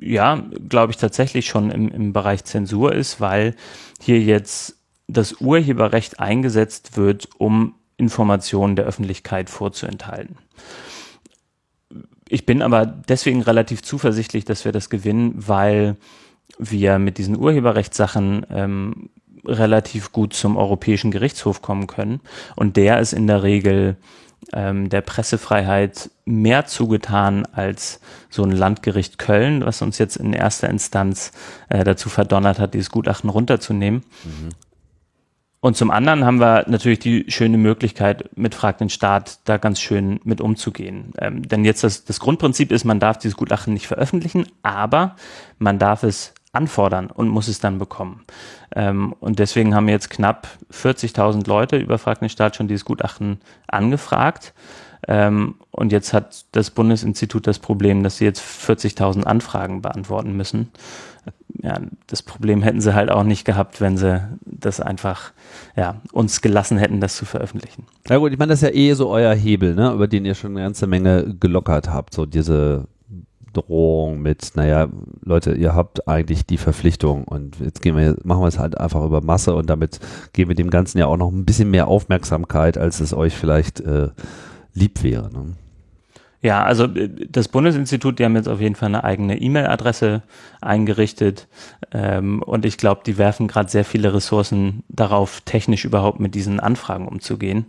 [0.00, 3.54] ja, glaube ich, tatsächlich schon im, im Bereich Zensur ist, weil
[4.00, 10.38] hier jetzt das Urheberrecht eingesetzt wird, um Informationen der Öffentlichkeit vorzuenthalten.
[12.30, 15.96] Ich bin aber deswegen relativ zuversichtlich, dass wir das gewinnen, weil
[16.58, 19.10] wir mit diesen Urheberrechtssachen ähm,
[19.44, 22.20] relativ gut zum Europäischen Gerichtshof kommen können.
[22.54, 23.96] Und der ist in der Regel
[24.52, 30.70] ähm, der Pressefreiheit mehr zugetan als so ein Landgericht Köln, was uns jetzt in erster
[30.70, 31.32] Instanz
[31.68, 34.04] äh, dazu verdonnert hat, dieses Gutachten runterzunehmen.
[34.24, 34.50] Mhm.
[35.60, 39.78] Und zum anderen haben wir natürlich die schöne Möglichkeit, mit Frag den Staat da ganz
[39.78, 41.12] schön mit umzugehen.
[41.18, 45.16] Ähm, denn jetzt das, das Grundprinzip ist, man darf dieses Gutachten nicht veröffentlichen, aber
[45.58, 48.24] man darf es anfordern und muss es dann bekommen.
[48.74, 53.40] Ähm, und deswegen haben jetzt knapp 40.000 Leute über Frag den Staat schon dieses Gutachten
[53.66, 54.54] angefragt.
[55.06, 60.70] Ähm, und jetzt hat das Bundesinstitut das Problem, dass sie jetzt 40.000 Anfragen beantworten müssen.
[61.62, 65.32] Ja, das Problem hätten sie halt auch nicht gehabt, wenn sie das einfach
[65.76, 67.86] ja, uns gelassen hätten, das zu veröffentlichen.
[68.08, 70.34] Ja gut, ich meine, das ist ja eh so euer Hebel, ne, über den ihr
[70.34, 72.86] schon eine ganze Menge gelockert habt, so diese
[73.52, 74.88] Drohung mit, naja,
[75.22, 79.04] Leute, ihr habt eigentlich die Verpflichtung und jetzt gehen wir, machen wir es halt einfach
[79.04, 80.00] über Masse und damit
[80.32, 83.80] geben wir dem Ganzen ja auch noch ein bisschen mehr Aufmerksamkeit, als es euch vielleicht
[83.80, 84.08] äh,
[84.72, 85.30] lieb wäre.
[85.32, 85.54] Ne?
[86.42, 90.22] Ja, also äh, das Bundesinstitut, die haben jetzt auf jeden Fall eine eigene E-Mail-Adresse
[90.60, 91.48] eingerichtet
[91.92, 96.58] ähm, und ich glaube, die werfen gerade sehr viele Ressourcen darauf, technisch überhaupt mit diesen
[96.58, 97.66] Anfragen umzugehen.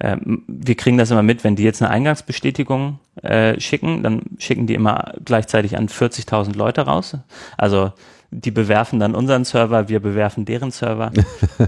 [0.00, 4.66] Ähm, wir kriegen das immer mit, wenn die jetzt eine Eingangsbestätigung äh, schicken, dann schicken
[4.66, 7.16] die immer gleichzeitig an 40.000 Leute raus.
[7.58, 7.92] Also
[8.34, 11.12] die bewerfen dann unseren Server, wir bewerfen deren Server.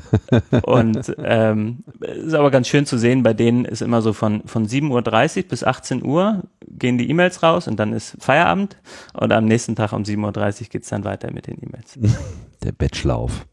[0.63, 4.67] und ähm, ist aber ganz schön zu sehen, bei denen ist immer so von, von
[4.67, 8.79] 7.30 Uhr bis 18 Uhr gehen die E-Mails raus und dann ist Feierabend
[9.13, 11.99] und am nächsten Tag um 7.30 Uhr geht's dann weiter mit den E-Mails.
[12.63, 13.47] Der Batchlauf.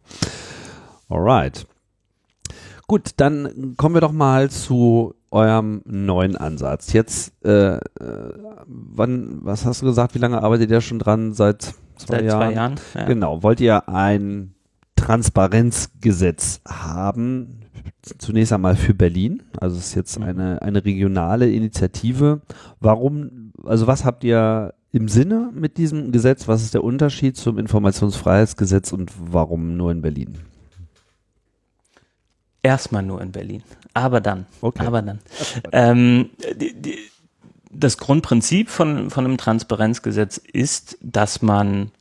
[1.09, 1.67] Alright.
[2.87, 6.93] Gut, dann kommen wir doch mal zu eurem neuen Ansatz.
[6.93, 7.79] Jetzt, äh, äh
[8.67, 11.33] wann, was hast du gesagt, wie lange arbeitet ihr schon dran?
[11.33, 11.73] Seit
[12.07, 12.41] zwei Seit Jahren.
[12.41, 13.05] Zwei Jahren ja.
[13.05, 13.43] Genau.
[13.43, 14.53] Wollt ihr ein
[14.95, 17.61] Transparenzgesetz haben?
[18.17, 19.43] Zunächst einmal für Berlin.
[19.59, 20.25] Also es ist jetzt mhm.
[20.25, 22.41] eine, eine regionale Initiative.
[22.79, 26.47] Warum, also was habt ihr im Sinne mit diesem Gesetz?
[26.47, 30.37] Was ist der Unterschied zum Informationsfreiheitsgesetz und warum nur in Berlin?
[32.63, 33.63] Erstmal nur in Berlin.
[33.93, 34.45] Aber dann.
[34.61, 34.85] Okay.
[34.85, 35.19] Aber dann.
[35.71, 36.97] Ähm, die, die,
[37.73, 41.91] das Grundprinzip von, von einem Transparenzgesetz ist, dass man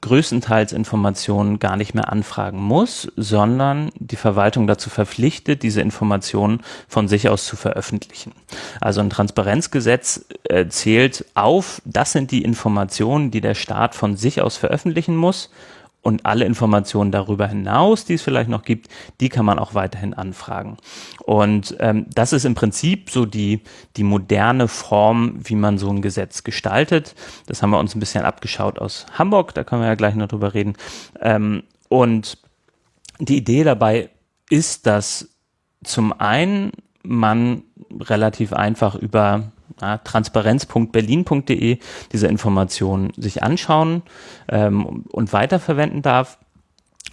[0.00, 7.08] größtenteils Informationen gar nicht mehr anfragen muss, sondern die Verwaltung dazu verpflichtet, diese Informationen von
[7.08, 8.32] sich aus zu veröffentlichen.
[8.80, 14.40] Also ein Transparenzgesetz äh, zählt auf, das sind die Informationen, die der Staat von sich
[14.40, 15.50] aus veröffentlichen muss
[16.08, 18.88] und alle Informationen darüber hinaus, die es vielleicht noch gibt,
[19.20, 20.78] die kann man auch weiterhin anfragen.
[21.24, 23.60] Und ähm, das ist im Prinzip so die,
[23.98, 27.14] die moderne Form, wie man so ein Gesetz gestaltet.
[27.44, 30.28] Das haben wir uns ein bisschen abgeschaut aus Hamburg, da können wir ja gleich noch
[30.28, 30.76] drüber reden.
[31.20, 32.38] Ähm, und
[33.18, 34.08] die Idee dabei
[34.48, 35.28] ist, dass
[35.84, 37.64] zum einen man
[38.00, 39.52] relativ einfach über
[40.04, 41.78] transparenz.berlin.de
[42.12, 44.02] diese Informationen sich anschauen
[44.48, 46.38] ähm, und weiterverwenden darf.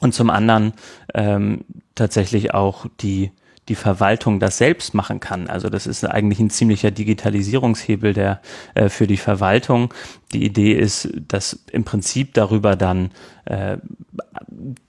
[0.02, 0.74] Und zum anderen
[1.14, 1.64] ähm,
[1.96, 3.32] tatsächlich auch die
[3.68, 5.48] die Verwaltung das selbst machen kann.
[5.48, 8.42] Also das ist eigentlich ein ziemlicher Digitalisierungshebel der
[8.76, 9.94] äh, für die Verwaltung.
[10.34, 13.12] Die Idee ist, dass im Prinzip darüber dann
[13.46, 13.78] äh,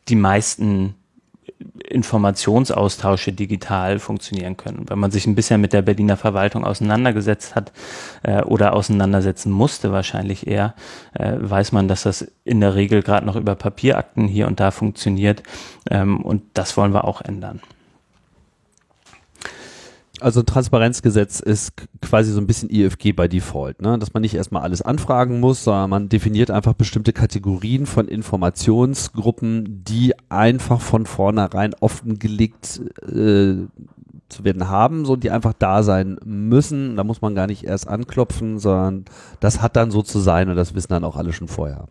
[0.08, 0.94] die meisten
[1.90, 4.86] Informationsaustausche digital funktionieren können.
[4.88, 7.72] Wenn man sich ein bisschen mit der Berliner Verwaltung auseinandergesetzt hat
[8.22, 10.74] äh, oder auseinandersetzen musste, wahrscheinlich eher,
[11.14, 14.70] äh, weiß man, dass das in der Regel gerade noch über Papierakten hier und da
[14.70, 15.42] funktioniert.
[15.90, 17.60] Ähm, und das wollen wir auch ändern.
[20.20, 23.98] Also ein Transparenzgesetz ist quasi so ein bisschen IFG bei Default, ne?
[23.98, 29.84] dass man nicht erstmal alles anfragen muss, sondern man definiert einfach bestimmte Kategorien von Informationsgruppen,
[29.84, 33.66] die einfach von vornherein offengelegt äh,
[34.28, 36.96] zu werden haben, so die einfach da sein müssen.
[36.96, 39.04] Da muss man gar nicht erst anklopfen, sondern
[39.40, 41.88] das hat dann so zu sein und das wissen dann auch alle schon vorher.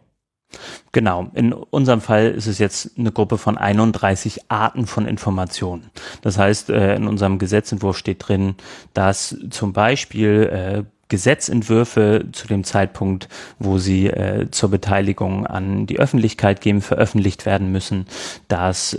[0.91, 5.89] Genau, in unserem Fall ist es jetzt eine Gruppe von 31 Arten von Informationen.
[6.21, 8.55] Das heißt, äh, in unserem Gesetzentwurf steht drin,
[8.93, 15.99] dass zum Beispiel äh, Gesetzentwürfe zu dem Zeitpunkt, wo sie äh, zur Beteiligung an die
[15.99, 18.07] Öffentlichkeit gehen, veröffentlicht werden müssen,
[18.47, 18.97] dass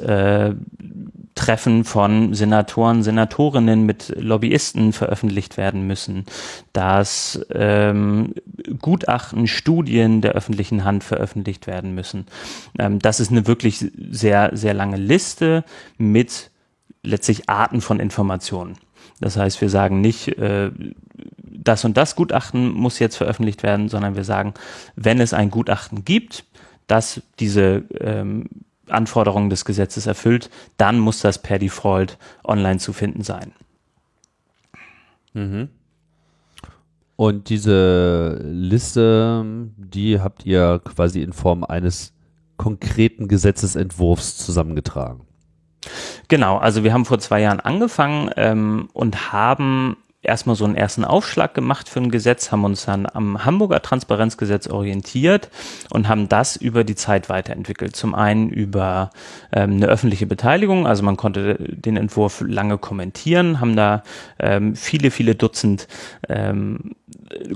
[1.46, 6.24] Treffen von Senatoren, Senatorinnen mit Lobbyisten veröffentlicht werden müssen,
[6.72, 8.34] dass ähm,
[8.80, 12.26] Gutachten, Studien der öffentlichen Hand veröffentlicht werden müssen.
[12.80, 13.78] Ähm, das ist eine wirklich
[14.10, 15.62] sehr, sehr lange Liste
[15.98, 16.50] mit
[17.04, 18.76] letztlich Arten von Informationen.
[19.20, 20.72] Das heißt, wir sagen nicht, äh,
[21.44, 24.52] das und das Gutachten muss jetzt veröffentlicht werden, sondern wir sagen,
[24.96, 26.44] wenn es ein Gutachten gibt,
[26.88, 28.46] das diese ähm,
[28.88, 33.52] Anforderungen des Gesetzes erfüllt, dann muss das per Default online zu finden sein.
[35.34, 35.68] Mhm.
[37.16, 39.44] Und diese Liste,
[39.76, 42.12] die habt ihr quasi in Form eines
[42.58, 45.22] konkreten Gesetzesentwurfs zusammengetragen.
[46.28, 51.04] Genau, also wir haben vor zwei Jahren angefangen ähm, und haben erstmal so einen ersten
[51.04, 55.50] Aufschlag gemacht für ein Gesetz, haben uns dann am Hamburger Transparenzgesetz orientiert
[55.90, 57.96] und haben das über die Zeit weiterentwickelt.
[57.96, 59.10] Zum einen über
[59.52, 64.02] ähm, eine öffentliche Beteiligung, also man konnte den Entwurf lange kommentieren, haben da
[64.38, 65.88] ähm, viele, viele Dutzend
[66.28, 66.96] ähm,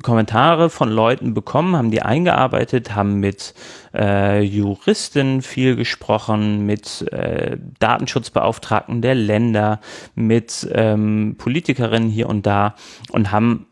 [0.02, 3.54] Kommentare von Leuten bekommen, haben die eingearbeitet, haben mit
[3.94, 9.80] äh, Juristen viel gesprochen, mit äh, Datenschutzbeauftragten der Länder,
[10.14, 12.74] mit ähm, Politikerinnen hier und da
[13.10, 13.66] und haben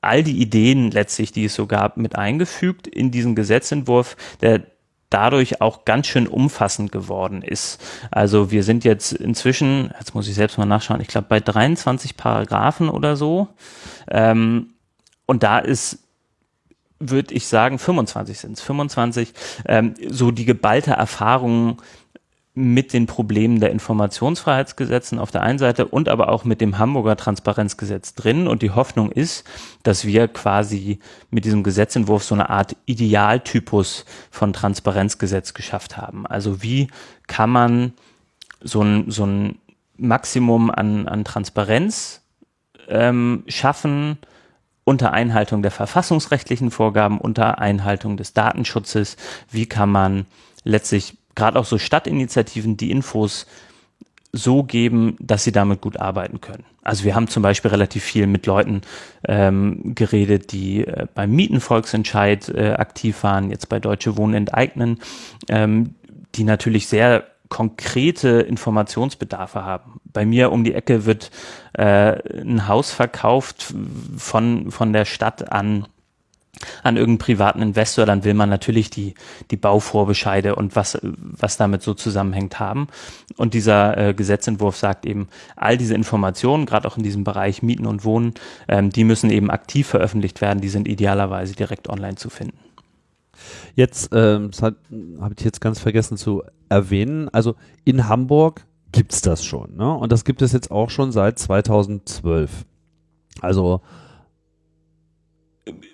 [0.00, 4.62] all die Ideen letztlich, die es so gab, mit eingefügt in diesen Gesetzentwurf, der
[5.10, 7.82] dadurch auch ganz schön umfassend geworden ist.
[8.10, 12.16] Also wir sind jetzt inzwischen, jetzt muss ich selbst mal nachschauen, ich glaube bei 23
[12.16, 13.48] Paragraphen oder so.
[14.08, 14.74] Ähm,
[15.30, 16.00] und da ist
[17.02, 19.32] würde ich sagen, 25 sind es, 25,
[19.64, 21.80] ähm, so die geballte Erfahrung
[22.52, 27.16] mit den Problemen der Informationsfreiheitsgesetzen auf der einen Seite und aber auch mit dem Hamburger
[27.16, 28.46] Transparenzgesetz drin.
[28.46, 29.44] Und die Hoffnung ist,
[29.82, 30.98] dass wir quasi
[31.30, 36.26] mit diesem Gesetzentwurf so eine Art Idealtypus von Transparenzgesetz geschafft haben.
[36.26, 36.88] Also wie
[37.28, 37.92] kann man
[38.60, 39.58] so ein, so ein
[39.96, 42.20] Maximum an, an Transparenz
[42.88, 44.18] ähm, schaffen,
[44.90, 49.16] unter Einhaltung der verfassungsrechtlichen Vorgaben, unter Einhaltung des Datenschutzes,
[49.48, 50.26] wie kann man
[50.64, 53.46] letztlich gerade auch so Stadtinitiativen die Infos
[54.32, 56.64] so geben, dass sie damit gut arbeiten können.
[56.82, 58.80] Also wir haben zum Beispiel relativ viel mit Leuten
[59.28, 64.98] ähm, geredet, die äh, beim Mietenvolksentscheid äh, aktiv waren, jetzt bei Deutsche Wohnen enteignen,
[65.48, 65.94] ähm,
[66.34, 70.00] die natürlich sehr konkrete Informationsbedarfe haben.
[70.04, 71.30] Bei mir um die Ecke wird
[71.74, 73.74] äh, ein Haus verkauft
[74.16, 75.86] von, von der Stadt an
[76.82, 79.14] an irgendeinen privaten Investor, dann will man natürlich die,
[79.50, 82.88] die Bauvorbescheide und was, was damit so zusammenhängt haben.
[83.36, 87.86] Und dieser äh, Gesetzentwurf sagt eben, all diese Informationen, gerade auch in diesem Bereich Mieten
[87.86, 88.34] und Wohnen,
[88.68, 92.58] ähm, die müssen eben aktiv veröffentlicht werden, die sind idealerweise direkt online zu finden.
[93.74, 99.44] Jetzt ähm, habe ich jetzt ganz vergessen zu erwähnen, also in Hamburg gibt es das
[99.44, 99.76] schon.
[99.76, 99.92] Ne?
[99.92, 102.64] Und das gibt es jetzt auch schon seit 2012.
[103.40, 103.80] Also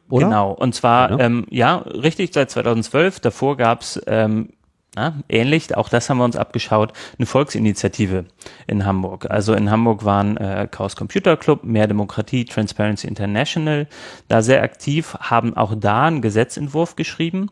[0.08, 0.26] oder?
[0.26, 3.20] Genau, und zwar, ja, ähm, ja richtig, seit 2012.
[3.20, 4.50] Davor gab es ähm,
[4.96, 8.24] na, ähnlich, auch das haben wir uns abgeschaut, eine Volksinitiative
[8.66, 9.30] in Hamburg.
[9.30, 13.86] Also in Hamburg waren äh, Chaos Computer Club, Mehr Demokratie, Transparency International
[14.28, 17.50] da sehr aktiv, haben auch da einen Gesetzentwurf geschrieben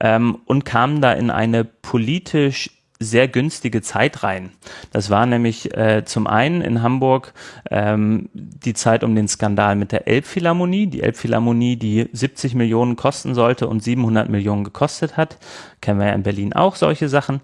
[0.00, 4.52] ähm, und kamen da in eine politisch sehr günstige Zeit rein.
[4.92, 7.34] Das war nämlich äh, zum einen in Hamburg
[7.70, 10.86] ähm, die Zeit um den Skandal mit der Elbphilharmonie.
[10.86, 15.38] Die Elbphilharmonie, die 70 Millionen kosten sollte und 700 Millionen gekostet hat.
[15.80, 17.40] Kennen wir ja in Berlin auch solche Sachen.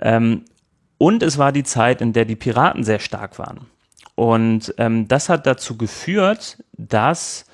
[0.00, 0.44] Ähm,
[0.98, 3.66] und es war die Zeit, in der die Piraten sehr stark waren.
[4.14, 7.46] Und ähm, das hat dazu geführt, dass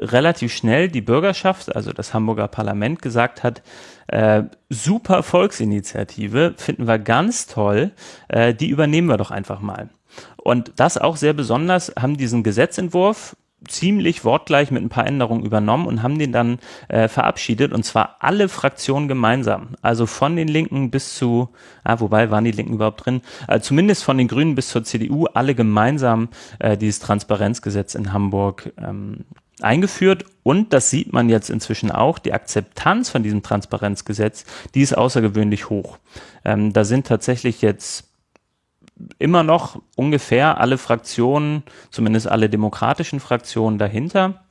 [0.00, 3.62] relativ schnell die Bürgerschaft, also das Hamburger Parlament, gesagt hat,
[4.08, 7.92] äh, super Volksinitiative, finden wir ganz toll,
[8.28, 9.90] äh, die übernehmen wir doch einfach mal.
[10.36, 13.36] Und das auch sehr besonders, haben diesen Gesetzentwurf
[13.68, 16.58] ziemlich wortgleich mit ein paar Änderungen übernommen und haben den dann
[16.88, 19.76] äh, verabschiedet und zwar alle Fraktionen gemeinsam.
[19.82, 21.50] Also von den Linken bis zu,
[21.84, 25.26] ah, wobei waren die Linken überhaupt drin, äh, zumindest von den Grünen bis zur CDU,
[25.26, 29.24] alle gemeinsam äh, dieses Transparenzgesetz in Hamburg ähm,
[29.62, 34.44] eingeführt und das sieht man jetzt inzwischen auch, die Akzeptanz von diesem Transparenzgesetz,
[34.74, 35.98] die ist außergewöhnlich hoch.
[36.44, 38.04] Ähm, da sind tatsächlich jetzt
[39.18, 44.44] immer noch ungefähr alle Fraktionen, zumindest alle demokratischen Fraktionen dahinter.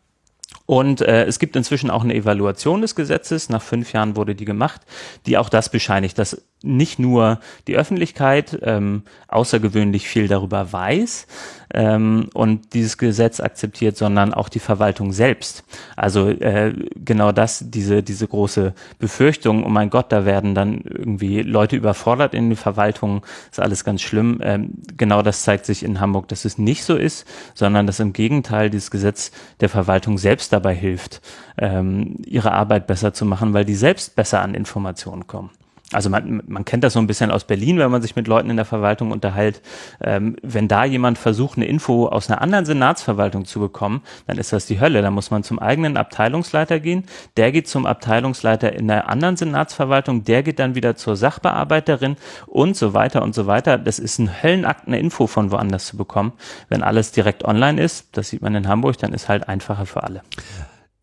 [0.65, 3.49] Und äh, es gibt inzwischen auch eine Evaluation des Gesetzes.
[3.49, 4.81] Nach fünf Jahren wurde die gemacht,
[5.25, 11.27] die auch das bescheinigt, dass nicht nur die Öffentlichkeit ähm, außergewöhnlich viel darüber weiß
[11.73, 15.63] ähm, und dieses Gesetz akzeptiert, sondern auch die Verwaltung selbst.
[15.95, 21.41] Also äh, genau das, diese, diese große Befürchtung, oh mein Gott, da werden dann irgendwie
[21.41, 24.39] Leute überfordert in die Verwaltung, ist alles ganz schlimm.
[24.41, 28.11] Ähm, genau das zeigt sich in Hamburg, dass es nicht so ist, sondern dass im
[28.11, 31.21] Gegenteil dieses Gesetz der Verwaltung selbst dabei hilft,
[31.57, 35.51] ähm, ihre Arbeit besser zu machen, weil die selbst besser an Informationen kommen
[35.91, 38.49] also man, man kennt das so ein bisschen aus Berlin, wenn man sich mit Leuten
[38.49, 39.61] in der Verwaltung unterhält.
[40.01, 44.53] Ähm, wenn da jemand versucht, eine Info aus einer anderen Senatsverwaltung zu bekommen, dann ist
[44.53, 45.01] das die Hölle.
[45.01, 47.05] Da muss man zum eigenen Abteilungsleiter gehen.
[47.37, 50.23] Der geht zum Abteilungsleiter in der anderen Senatsverwaltung.
[50.23, 53.77] Der geht dann wieder zur Sachbearbeiterin und so weiter und so weiter.
[53.79, 56.33] Das ist ein Höllenakt, eine Info von woanders zu bekommen.
[56.67, 60.03] Wenn alles direkt online ist, das sieht man in Hamburg, dann ist halt einfacher für
[60.03, 60.21] alle.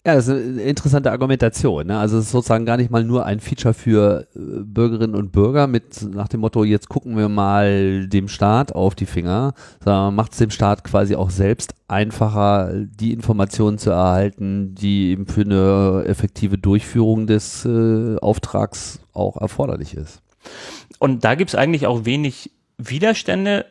[0.06, 1.88] Ja, das ist eine interessante Argumentation.
[1.88, 1.98] Ne?
[1.98, 5.66] Also es ist sozusagen gar nicht mal nur ein Feature für äh, Bürgerinnen und Bürger
[5.66, 10.30] mit nach dem Motto, jetzt gucken wir mal dem Staat auf die Finger, sondern macht
[10.30, 16.04] es dem Staat quasi auch selbst einfacher, die Informationen zu erhalten, die eben für eine
[16.06, 20.22] effektive Durchführung des äh, Auftrags auch erforderlich ist.
[21.00, 23.66] Und da gibt es eigentlich auch wenig Widerstände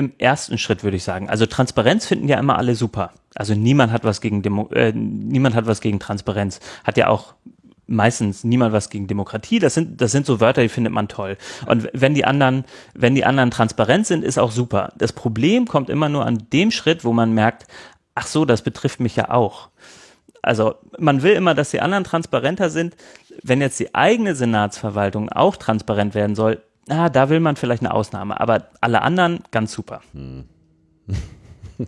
[0.00, 1.30] im ersten Schritt, würde ich sagen.
[1.30, 3.12] Also Transparenz finden ja immer alle super.
[3.34, 6.58] Also niemand hat was gegen Demo äh, niemand hat was gegen Transparenz.
[6.84, 7.34] Hat ja auch
[7.86, 9.58] meistens niemand was gegen Demokratie.
[9.58, 11.36] Das sind, das sind so Wörter, die findet man toll.
[11.66, 14.92] Und wenn die anderen, wenn die anderen transparent sind, ist auch super.
[14.96, 17.66] Das Problem kommt immer nur an dem Schritt, wo man merkt,
[18.14, 19.68] ach so, das betrifft mich ja auch.
[20.42, 22.96] Also man will immer, dass die anderen transparenter sind.
[23.42, 27.92] Wenn jetzt die eigene Senatsverwaltung auch transparent werden soll, ah, da will man vielleicht eine
[27.92, 30.00] Ausnahme, aber alle anderen ganz super.
[30.12, 30.44] Hm.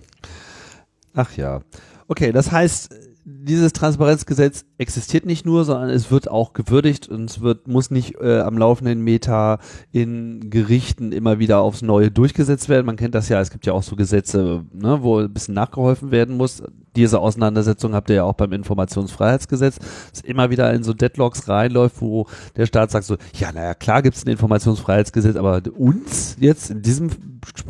[1.15, 1.61] Ach ja.
[2.09, 7.41] Okay, das heißt, dieses Transparenzgesetz existiert nicht nur, sondern es wird auch gewürdigt und es
[7.41, 9.59] wird, muss nicht äh, am laufenden Meter
[9.93, 12.87] in Gerichten immer wieder aufs Neue durchgesetzt werden.
[12.87, 16.11] Man kennt das ja, es gibt ja auch so Gesetze, ne, wo ein bisschen nachgeholfen
[16.11, 16.63] werden muss
[16.97, 19.79] diese Auseinandersetzung habt ihr ja auch beim Informationsfreiheitsgesetz,
[20.11, 24.03] dass immer wieder in so Deadlocks reinläuft, wo der Staat sagt so, ja, naja, klar
[24.03, 27.11] gibt es ein Informationsfreiheitsgesetz, aber uns jetzt in diesem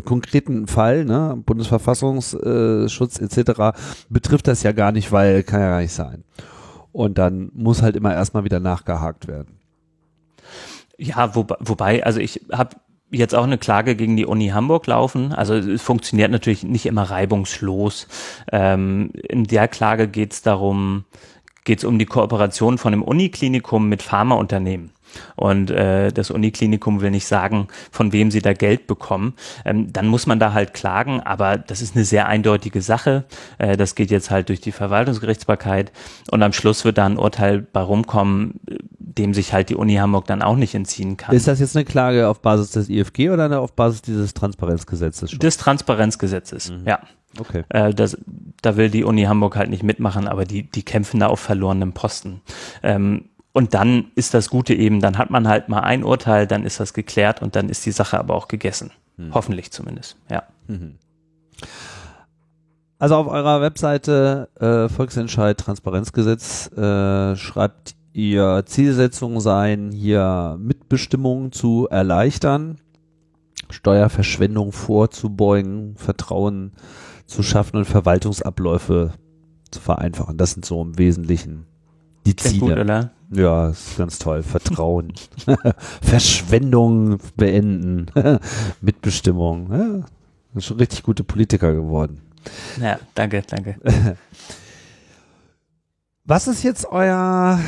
[0.04, 5.92] konkreten Fall, ne, Bundesverfassungsschutz etc., betrifft das ja gar nicht, weil kann ja gar nicht
[5.92, 6.24] sein.
[6.92, 9.58] Und dann muss halt immer erstmal wieder nachgehakt werden.
[10.98, 12.76] Ja, wo, wobei, also ich habe
[13.10, 15.32] jetzt auch eine Klage gegen die Uni Hamburg laufen.
[15.32, 18.08] Also es funktioniert natürlich nicht immer reibungslos.
[18.50, 21.04] Ähm, in der Klage geht es darum,
[21.64, 24.91] geht es um die Kooperation von einem Uniklinikum mit Pharmaunternehmen.
[25.36, 29.34] Und äh, das Uniklinikum will nicht sagen, von wem sie da Geld bekommen.
[29.64, 33.24] Ähm, dann muss man da halt klagen, aber das ist eine sehr eindeutige Sache.
[33.58, 35.92] Äh, das geht jetzt halt durch die Verwaltungsgerichtsbarkeit
[36.30, 38.60] und am Schluss wird da ein Urteil bei rumkommen,
[38.98, 41.34] dem sich halt die Uni Hamburg dann auch nicht entziehen kann.
[41.34, 45.30] Ist das jetzt eine Klage auf Basis des IFG oder auf Basis dieses Transparenzgesetzes?
[45.30, 45.40] Schon?
[45.40, 46.86] Des Transparenzgesetzes, mhm.
[46.86, 47.00] ja.
[47.38, 47.64] Okay.
[47.70, 48.18] Äh, das,
[48.60, 51.92] da will die Uni Hamburg halt nicht mitmachen, aber die, die kämpfen da auf verlorenem
[51.92, 52.42] Posten.
[52.82, 56.64] Ähm, und dann ist das Gute eben, dann hat man halt mal ein Urteil, dann
[56.64, 58.90] ist das geklärt und dann ist die Sache aber auch gegessen.
[59.16, 59.34] Mhm.
[59.34, 60.44] Hoffentlich zumindest, ja.
[60.68, 60.96] Mhm.
[62.98, 71.88] Also auf eurer Webseite äh, Volksentscheid Transparenzgesetz äh, schreibt ihr Zielsetzung sein, hier Mitbestimmung zu
[71.90, 72.78] erleichtern,
[73.70, 76.72] Steuerverschwendung vorzubeugen, Vertrauen
[77.26, 79.12] zu schaffen und Verwaltungsabläufe
[79.70, 80.36] zu vereinfachen.
[80.36, 81.66] Das sind so im Wesentlichen
[82.26, 82.60] die Ziele.
[82.60, 83.10] Gut, oder?
[83.32, 84.42] Ja, ist ganz toll.
[84.42, 85.12] Vertrauen.
[86.02, 88.06] Verschwendung beenden.
[88.80, 89.72] Mitbestimmung.
[89.72, 90.00] Ja,
[90.54, 92.20] ist schon richtig gute Politiker geworden.
[92.80, 93.76] Ja, danke, danke.
[96.24, 97.58] Was ist jetzt euer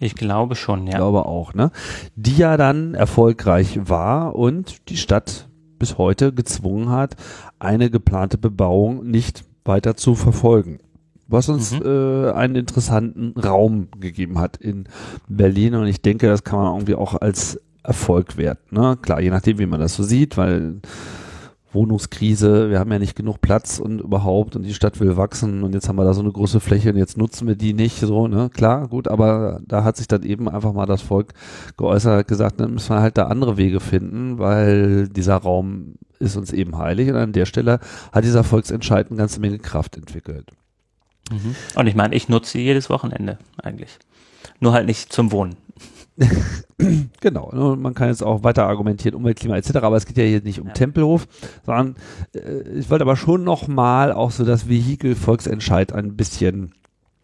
[0.00, 0.92] Ich glaube schon, ja.
[0.92, 1.70] Ich glaube auch, ne?
[2.16, 5.49] Die ja dann erfolgreich war und die Stadt
[5.80, 7.16] bis heute gezwungen hat,
[7.58, 10.78] eine geplante Bebauung nicht weiter zu verfolgen.
[11.26, 11.82] Was uns mhm.
[11.84, 14.84] äh, einen interessanten Raum gegeben hat in
[15.28, 18.76] Berlin und ich denke, das kann man irgendwie auch als Erfolg werten.
[18.76, 18.98] Ne?
[19.00, 20.80] Klar, je nachdem, wie man das so sieht, weil
[21.72, 25.72] Wohnungskrise, wir haben ja nicht genug Platz und überhaupt und die Stadt will wachsen und
[25.72, 28.26] jetzt haben wir da so eine große Fläche und jetzt nutzen wir die nicht so,
[28.26, 28.50] ne?
[28.52, 31.32] Klar, gut, aber da hat sich dann eben einfach mal das Volk
[31.76, 36.52] geäußert, gesagt, dann müssen wir halt da andere Wege finden, weil dieser Raum ist uns
[36.52, 37.80] eben heilig und an der Stelle
[38.12, 40.50] hat dieser Volksentscheid eine ganze Menge Kraft entwickelt.
[41.30, 41.54] Mhm.
[41.76, 43.98] Und ich meine, ich nutze jedes Wochenende eigentlich.
[44.58, 45.56] Nur halt nicht zum Wohnen.
[47.20, 50.42] genau, ne, man kann jetzt auch weiter argumentieren, Umweltklima etc., aber es geht ja hier
[50.42, 50.72] nicht um ja.
[50.72, 51.26] Tempelhof,
[51.64, 51.96] sondern
[52.34, 56.72] äh, ich wollte aber schon nochmal auch so das Vehikel Volksentscheid ein bisschen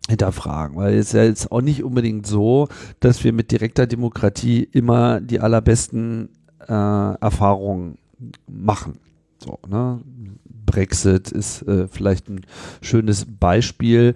[0.09, 2.69] hinterfragen, weil es ist ja jetzt auch nicht unbedingt so,
[3.01, 6.29] dass wir mit direkter Demokratie immer die allerbesten
[6.61, 7.99] äh, Erfahrungen
[8.47, 8.99] machen.
[9.39, 10.01] So, ne?
[10.67, 12.41] Brexit ist äh, vielleicht ein
[12.83, 14.15] schönes Beispiel.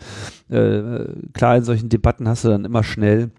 [0.48, 3.30] Äh, klar, in solchen Debatten hast du dann immer schnell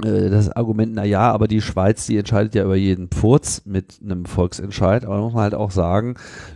[0.00, 4.24] das Argument, na ja, aber die Schweiz, die entscheidet ja über jeden Pfurz mit einem
[4.24, 5.04] Volksentscheid.
[5.04, 6.14] Aber muss man halt auch sagen,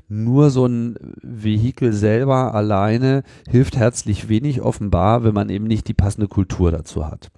[0.08, 5.94] nur so ein Vehikel selber alleine hilft herzlich wenig offenbar, wenn man eben nicht die
[5.94, 7.30] passende Kultur dazu hat.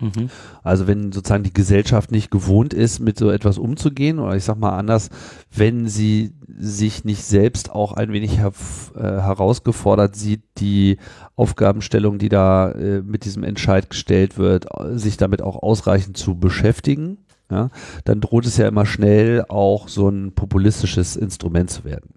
[0.00, 0.30] Mhm.
[0.62, 4.58] Also wenn sozusagen die Gesellschaft nicht gewohnt ist, mit so etwas umzugehen, oder ich sag
[4.58, 5.10] mal anders,
[5.54, 8.52] wenn sie sich nicht selbst auch ein wenig her
[8.94, 10.98] äh, herausgefordert sieht, die
[11.36, 17.18] Aufgabenstellung, die da äh, mit diesem Entscheid gestellt wird, sich damit auch ausreichend zu beschäftigen,
[17.50, 17.70] ja,
[18.04, 22.14] dann droht es ja immer schnell auch so ein populistisches Instrument zu werden.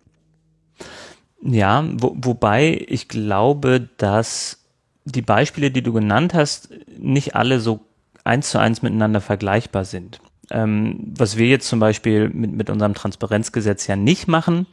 [1.41, 4.62] Ja, wo, wobei ich glaube, dass
[5.05, 7.81] die Beispiele, die du genannt hast, nicht alle so
[8.23, 10.21] eins zu eins miteinander vergleichbar sind.
[10.49, 14.67] Ähm, was wir jetzt zum Beispiel mit, mit unserem Transparenzgesetz ja nicht machen,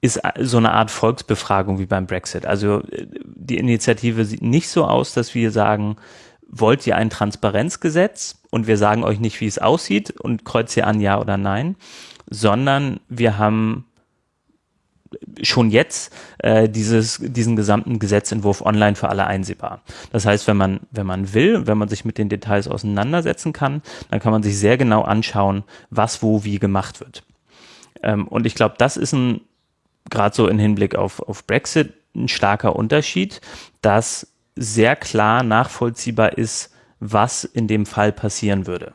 [0.00, 2.46] ist so eine Art Volksbefragung wie beim Brexit.
[2.46, 5.96] Also äh, die Initiative sieht nicht so aus, dass wir sagen,
[6.48, 10.86] wollt ihr ein Transparenzgesetz und wir sagen euch nicht, wie es aussieht und kreuzt ihr
[10.86, 11.76] an ja oder nein,
[12.28, 13.84] sondern wir haben
[15.42, 19.82] schon jetzt äh, dieses, diesen gesamten Gesetzentwurf online für alle einsehbar.
[20.12, 23.82] Das heißt, wenn man, wenn man will, wenn man sich mit den Details auseinandersetzen kann,
[24.10, 27.24] dann kann man sich sehr genau anschauen, was wo wie gemacht wird.
[28.02, 29.40] Ähm, und ich glaube, das ist ein,
[30.10, 33.40] gerade so im Hinblick auf, auf Brexit, ein starker Unterschied,
[33.82, 38.92] dass sehr klar nachvollziehbar ist, was in dem Fall passieren würde.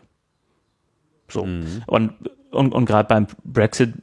[1.28, 1.46] So.
[1.46, 1.84] Mhm.
[1.88, 2.14] Und,
[2.52, 3.94] und, und gerade beim Brexit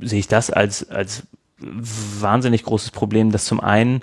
[0.00, 1.24] sehe ich das als, als
[1.60, 4.02] wahnsinnig großes Problem, dass zum einen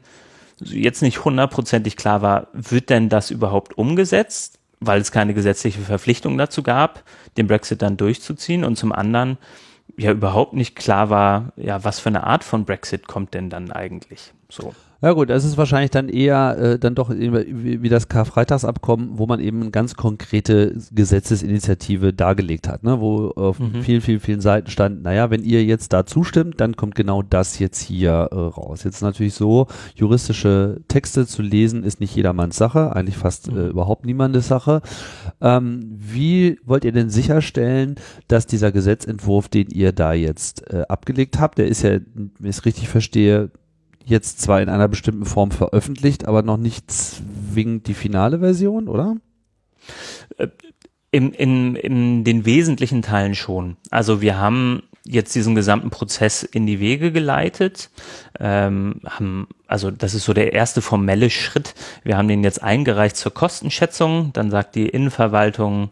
[0.59, 6.37] jetzt nicht hundertprozentig klar war, wird denn das überhaupt umgesetzt, weil es keine gesetzliche Verpflichtung
[6.37, 7.03] dazu gab,
[7.37, 9.37] den Brexit dann durchzuziehen und zum anderen
[9.97, 13.71] ja überhaupt nicht klar war, ja, was für eine Art von Brexit kommt denn dann
[13.71, 14.73] eigentlich so.
[15.01, 19.27] Ja gut, es ist wahrscheinlich dann eher äh, dann doch wie, wie das Karfreitagsabkommen, wo
[19.27, 22.99] man eben eine ganz konkrete Gesetzesinitiative dargelegt hat, ne?
[23.01, 23.81] wo auf mhm.
[23.81, 27.59] vielen, vielen, vielen Seiten stand, naja, wenn ihr jetzt da zustimmt, dann kommt genau das
[27.59, 28.83] jetzt hier äh, raus.
[28.83, 33.57] Jetzt natürlich so, juristische Texte zu lesen ist nicht jedermanns Sache, eigentlich fast mhm.
[33.57, 34.81] äh, überhaupt niemandes Sache.
[35.41, 37.95] Ähm, wie wollt ihr denn sicherstellen,
[38.27, 42.57] dass dieser Gesetzentwurf, den ihr da jetzt äh, abgelegt habt, der ist ja, wenn ich
[42.57, 43.51] es richtig verstehe,
[44.05, 49.17] jetzt zwar in einer bestimmten Form veröffentlicht, aber noch nicht zwingend die finale Version, oder?
[51.11, 53.77] In, in, in den wesentlichen Teilen schon.
[53.89, 57.89] Also wir haben jetzt diesen gesamten Prozess in die Wege geleitet.
[58.39, 61.75] Ähm, haben, also das ist so der erste formelle Schritt.
[62.03, 64.33] Wir haben den jetzt eingereicht zur Kostenschätzung.
[64.33, 65.91] Dann sagt die Innenverwaltung,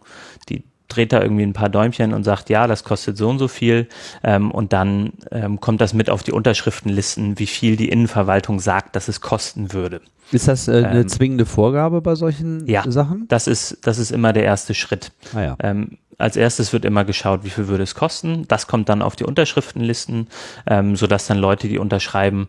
[0.49, 0.63] die
[0.93, 3.87] dreht da irgendwie ein paar Däumchen und sagt, ja, das kostet so und so viel.
[4.23, 8.95] Ähm, und dann ähm, kommt das mit auf die Unterschriftenlisten, wie viel die Innenverwaltung sagt,
[8.95, 10.01] dass es kosten würde.
[10.31, 13.27] Ist das äh, eine ähm, zwingende Vorgabe bei solchen ja, Sachen?
[13.27, 15.11] Das ist, das ist immer der erste Schritt.
[15.35, 15.57] Ah, ja.
[15.59, 18.45] ähm, als erstes wird immer geschaut, wie viel würde es kosten.
[18.47, 20.27] Das kommt dann auf die Unterschriftenlisten,
[20.67, 22.47] ähm, sodass dann Leute, die unterschreiben,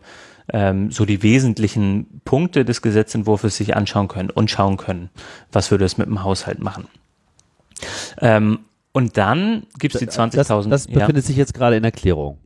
[0.51, 5.09] ähm, so die wesentlichen Punkte des Gesetzentwurfs sich anschauen können und schauen können,
[5.51, 6.87] was würde es mit dem Haushalt machen.
[8.21, 8.59] Ähm,
[8.91, 10.35] und dann gibt es die 20.000.
[10.35, 11.21] Das, das befindet ja.
[11.21, 12.39] sich jetzt gerade in Erklärung.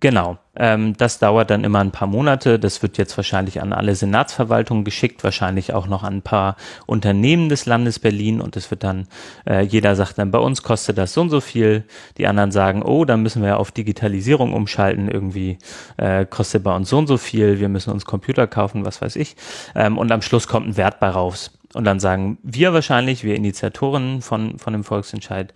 [0.00, 0.36] Genau.
[0.54, 2.58] Ähm, das dauert dann immer ein paar Monate.
[2.58, 6.56] Das wird jetzt wahrscheinlich an alle Senatsverwaltungen geschickt, wahrscheinlich auch noch an ein paar
[6.86, 9.08] Unternehmen des Landes Berlin und es wird dann,
[9.48, 11.84] äh, jeder sagt dann, bei uns kostet das so und so viel.
[12.18, 15.58] Die anderen sagen, oh, dann müssen wir auf Digitalisierung umschalten, irgendwie
[15.96, 19.16] äh, kostet bei uns so und so viel, wir müssen uns Computer kaufen, was weiß
[19.16, 19.36] ich.
[19.74, 21.55] Ähm, und am Schluss kommt ein Wert bei raus.
[21.76, 25.52] Und dann sagen wir wahrscheinlich, wir Initiatoren von, von dem Volksentscheid,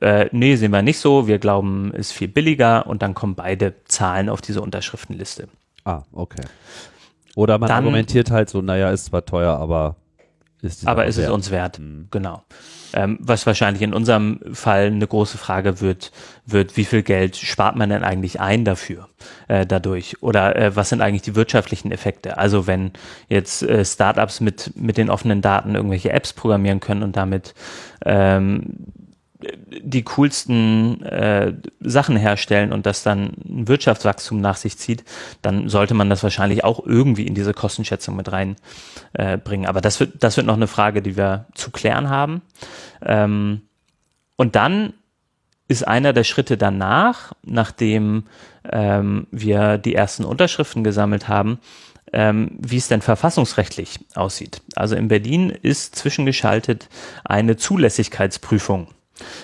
[0.00, 3.74] äh, nee, sehen wir nicht so, wir glauben, ist viel billiger und dann kommen beide
[3.84, 5.48] Zahlen auf diese Unterschriftenliste.
[5.84, 6.42] Ah, okay.
[7.36, 9.94] Oder man dann, argumentiert halt so, naja, ist zwar teuer, aber
[10.60, 11.28] ist aber ist wert.
[11.28, 11.78] es uns wert.
[11.78, 12.08] Mhm.
[12.10, 12.42] Genau.
[12.92, 16.12] Ähm, was wahrscheinlich in unserem Fall eine große Frage wird,
[16.46, 19.08] wird, wie viel Geld spart man denn eigentlich ein dafür,
[19.48, 20.22] äh, dadurch?
[20.22, 22.38] Oder äh, was sind eigentlich die wirtschaftlichen Effekte?
[22.38, 22.92] Also wenn
[23.28, 27.54] jetzt äh, Startups mit, mit den offenen Daten irgendwelche Apps programmieren können und damit
[28.04, 28.62] ähm,
[29.82, 35.04] die coolsten äh, Sachen herstellen und das dann ein Wirtschaftswachstum nach sich zieht,
[35.42, 39.64] dann sollte man das wahrscheinlich auch irgendwie in diese Kostenschätzung mit reinbringen.
[39.64, 42.42] Äh, Aber das wird, das wird noch eine Frage, die wir zu klären haben.
[43.02, 43.62] Ähm,
[44.36, 44.92] und dann
[45.68, 48.24] ist einer der Schritte danach, nachdem
[48.70, 51.60] ähm, wir die ersten Unterschriften gesammelt haben,
[52.12, 54.62] ähm, wie es denn verfassungsrechtlich aussieht.
[54.74, 56.88] Also in Berlin ist zwischengeschaltet
[57.24, 58.88] eine Zulässigkeitsprüfung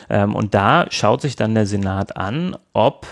[0.09, 3.07] ähm, und da schaut sich dann der Senat an, ob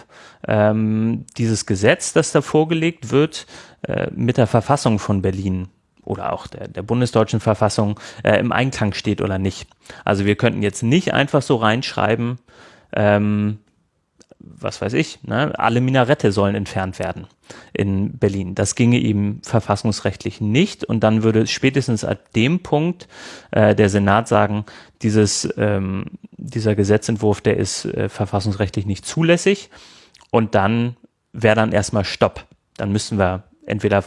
[0.47, 3.47] ähm, dieses Gesetz, das da vorgelegt wird,
[3.83, 5.69] äh, mit der Verfassung von Berlin
[6.05, 9.69] oder auch der, der bundesdeutschen Verfassung äh, im Einklang steht oder nicht.
[10.05, 12.39] Also wir könnten jetzt nicht einfach so reinschreiben,
[12.95, 13.59] ähm,
[14.47, 17.27] was weiß ich, ne, alle Minarette sollen entfernt werden
[17.73, 18.55] in Berlin.
[18.55, 23.09] Das ginge ihm verfassungsrechtlich nicht und dann würde spätestens ab dem Punkt
[23.51, 24.65] äh, der Senat sagen,
[25.03, 29.71] dieses, ähm, dieser Gesetzentwurf, der ist äh, verfassungsrechtlich nicht zulässig
[30.31, 30.97] und dann
[31.33, 32.47] wäre dann erstmal Stopp.
[32.77, 34.05] Dann müssen wir entweder,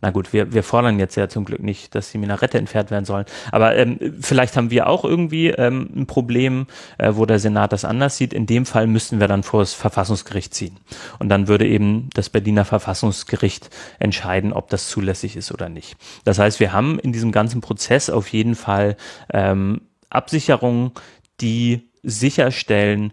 [0.00, 3.04] na gut, wir, wir fordern jetzt ja zum Glück nicht, dass die Minarette entfernt werden
[3.04, 6.66] sollen, aber ähm, vielleicht haben wir auch irgendwie ähm, ein Problem,
[6.98, 8.32] äh, wo der Senat das anders sieht.
[8.32, 10.76] In dem Fall müssten wir dann vor das Verfassungsgericht ziehen.
[11.18, 15.96] Und dann würde eben das Berliner Verfassungsgericht entscheiden, ob das zulässig ist oder nicht.
[16.24, 18.96] Das heißt, wir haben in diesem ganzen Prozess auf jeden Fall
[19.32, 20.92] ähm, Absicherungen,
[21.40, 23.12] die sicherstellen,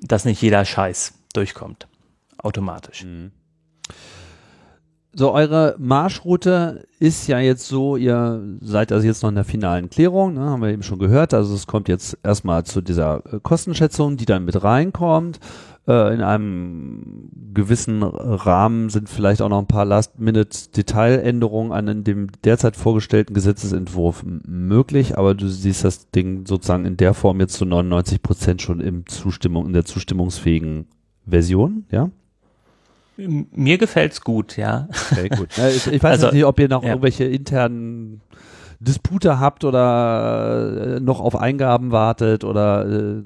[0.00, 1.86] dass nicht jeder Scheiß durchkommt.
[2.38, 3.04] Automatisch.
[3.04, 3.32] Mhm.
[5.16, 9.88] So, eure Marschroute ist ja jetzt so, ihr seid also jetzt noch in der finalen
[9.88, 11.32] Klärung, ne, haben wir eben schon gehört.
[11.34, 15.38] Also es kommt jetzt erstmal zu dieser äh, Kostenschätzung, die dann mit reinkommt.
[15.86, 22.74] Äh, in einem gewissen Rahmen sind vielleicht auch noch ein paar Last-Minute-Detailänderungen an dem derzeit
[22.74, 28.20] vorgestellten Gesetzesentwurf möglich, aber du siehst das Ding sozusagen in der Form jetzt zu 99
[28.20, 30.86] Prozent schon im Zustimmung, in der zustimmungsfähigen
[31.24, 32.10] Version, ja?
[33.16, 34.88] Mir gefällt's gut, ja.
[35.12, 35.48] Okay, gut.
[35.56, 36.90] Ich, weiß also, nicht, ob ihr noch ja.
[36.90, 38.20] irgendwelche internen
[38.80, 43.22] Dispute habt oder äh, noch auf Eingaben wartet oder äh,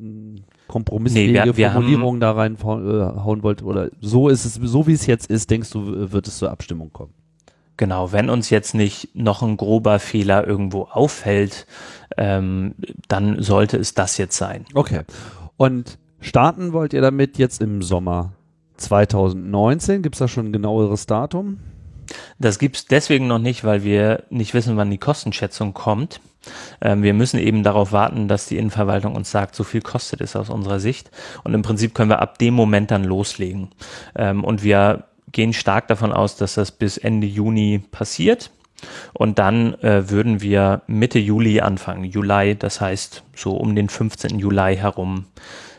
[0.68, 4.92] kompromissfähige nee, wir, wir Formulierungen da reinhauen äh, wollt oder so ist es, so wie
[4.92, 7.14] es jetzt ist, denkst du, wird es zur Abstimmung kommen?
[7.76, 11.66] Genau, wenn uns jetzt nicht noch ein grober Fehler irgendwo auffällt,
[12.16, 12.74] ähm,
[13.06, 14.64] dann sollte es das jetzt sein.
[14.74, 15.02] Okay.
[15.56, 18.32] Und starten wollt ihr damit jetzt im Sommer
[18.78, 20.02] 2019.
[20.02, 21.58] Gibt es da schon ein genaueres Datum?
[22.38, 26.20] Das gibt es deswegen noch nicht, weil wir nicht wissen, wann die Kostenschätzung kommt.
[26.80, 30.36] Ähm, wir müssen eben darauf warten, dass die Innenverwaltung uns sagt, so viel kostet es
[30.36, 31.10] aus unserer Sicht.
[31.44, 33.68] Und im Prinzip können wir ab dem Moment dann loslegen.
[34.16, 38.50] Ähm, und wir gehen stark davon aus, dass das bis Ende Juni passiert.
[39.12, 44.38] Und dann äh, würden wir Mitte Juli anfangen, Juli, das heißt so um den 15.
[44.38, 45.26] Juli herum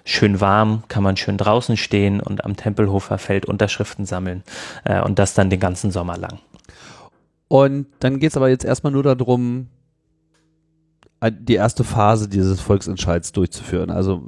[0.10, 4.44] schön warm, kann man schön draußen stehen und am Tempelhofer Feld Unterschriften sammeln
[4.84, 6.40] äh, und das dann den ganzen Sommer lang.
[7.48, 9.68] Und dann geht es aber jetzt erstmal nur darum,
[11.24, 13.92] die erste Phase dieses Volksentscheids durchzuführen.
[13.92, 14.24] Also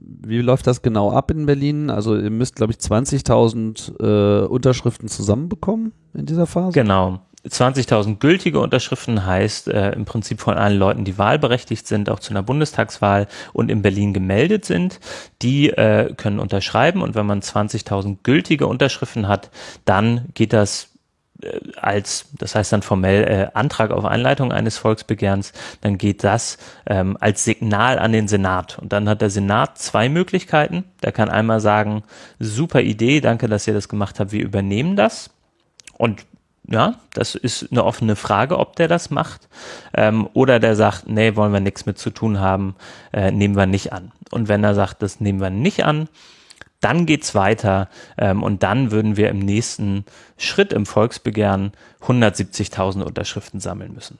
[0.00, 1.90] wie läuft das genau ab in Berlin?
[1.90, 6.72] Also ihr müsst, glaube ich, 20.000 äh, Unterschriften zusammenbekommen in dieser Phase.
[6.72, 7.20] Genau.
[7.46, 12.30] 20.000 gültige Unterschriften heißt äh, im Prinzip von allen Leuten, die wahlberechtigt sind, auch zu
[12.30, 14.98] einer Bundestagswahl und in Berlin gemeldet sind,
[15.40, 19.50] die äh, können unterschreiben und wenn man 20.000 gültige Unterschriften hat,
[19.84, 20.88] dann geht das
[21.42, 26.58] äh, als, das heißt dann formell äh, Antrag auf Einleitung eines Volksbegehrens, dann geht das
[26.86, 28.78] ähm, als Signal an den Senat.
[28.78, 30.84] Und dann hat der Senat zwei Möglichkeiten.
[31.04, 32.02] Der kann einmal sagen,
[32.40, 35.30] super Idee, danke, dass ihr das gemacht habt, wir übernehmen das.
[35.96, 36.26] Und
[36.70, 39.48] ja, das ist eine offene Frage, ob der das macht.
[39.94, 42.76] Ähm, oder der sagt, nee, wollen wir nichts mit zu tun haben,
[43.12, 44.12] äh, nehmen wir nicht an.
[44.30, 46.08] Und wenn er sagt, das nehmen wir nicht an,
[46.80, 47.88] dann geht's weiter
[48.18, 50.04] ähm, und dann würden wir im nächsten
[50.36, 54.18] Schritt im Volksbegehren 170.000 Unterschriften sammeln müssen.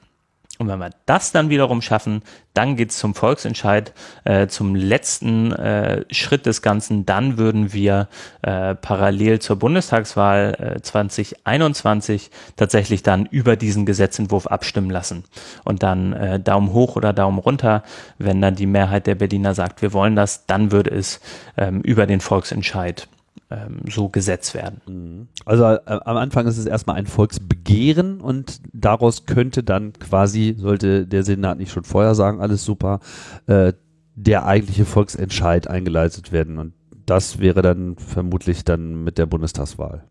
[0.59, 2.21] Und wenn wir das dann wiederum schaffen,
[2.53, 3.93] dann geht's zum Volksentscheid,
[4.25, 7.05] äh, zum letzten äh, Schritt des Ganzen.
[7.05, 8.09] Dann würden wir
[8.41, 15.23] äh, parallel zur Bundestagswahl äh, 2021 tatsächlich dann über diesen Gesetzentwurf abstimmen lassen.
[15.63, 17.81] Und dann äh, Daumen hoch oder Daumen runter.
[18.17, 21.21] Wenn dann die Mehrheit der Berliner sagt, wir wollen das, dann würde es
[21.55, 23.07] ähm, über den Volksentscheid
[23.49, 24.81] ähm, so gesetzt werden.
[24.87, 25.27] Mhm.
[25.45, 31.07] Also äh, am Anfang ist es erstmal ein Volksbegehren und daraus könnte dann quasi, sollte
[31.07, 32.99] der Senat nicht schon vorher sagen, alles super,
[33.47, 33.73] äh,
[34.15, 36.57] der eigentliche Volksentscheid eingeleitet werden.
[36.57, 36.73] Und
[37.05, 40.03] das wäre dann vermutlich dann mit der Bundestagswahl.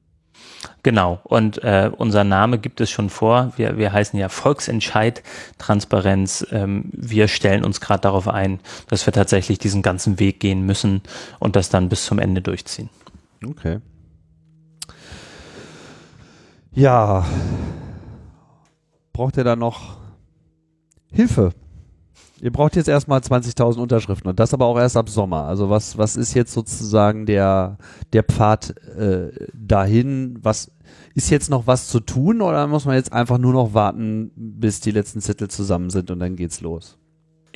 [0.82, 3.52] Genau, und äh, unser Name gibt es schon vor.
[3.56, 5.22] Wir, wir heißen ja Volksentscheid
[5.58, 6.46] Transparenz.
[6.50, 11.02] Ähm, wir stellen uns gerade darauf ein, dass wir tatsächlich diesen ganzen Weg gehen müssen
[11.38, 12.88] und das dann bis zum Ende durchziehen.
[13.44, 13.80] Okay.
[16.72, 17.26] Ja.
[19.12, 19.98] Braucht ihr da noch
[21.10, 21.52] Hilfe?
[22.40, 25.44] Ihr braucht jetzt erstmal 20.000 Unterschriften und das aber auch erst ab Sommer.
[25.44, 27.78] Also was, was ist jetzt sozusagen der,
[28.12, 30.38] der Pfad äh, dahin?
[30.42, 30.70] Was
[31.14, 34.80] ist jetzt noch was zu tun oder muss man jetzt einfach nur noch warten, bis
[34.80, 36.96] die letzten Zettel zusammen sind und dann geht's los?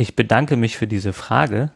[0.03, 1.71] Ich bedanke mich für diese Frage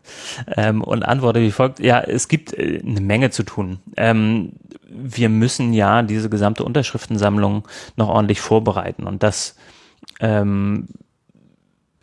[0.56, 1.78] ähm, und antworte wie folgt.
[1.78, 3.78] Ja, es gibt äh, eine Menge zu tun.
[3.96, 4.54] Ähm,
[4.88, 9.54] wir müssen ja diese gesamte Unterschriftensammlung noch ordentlich vorbereiten und das
[10.18, 10.88] ähm,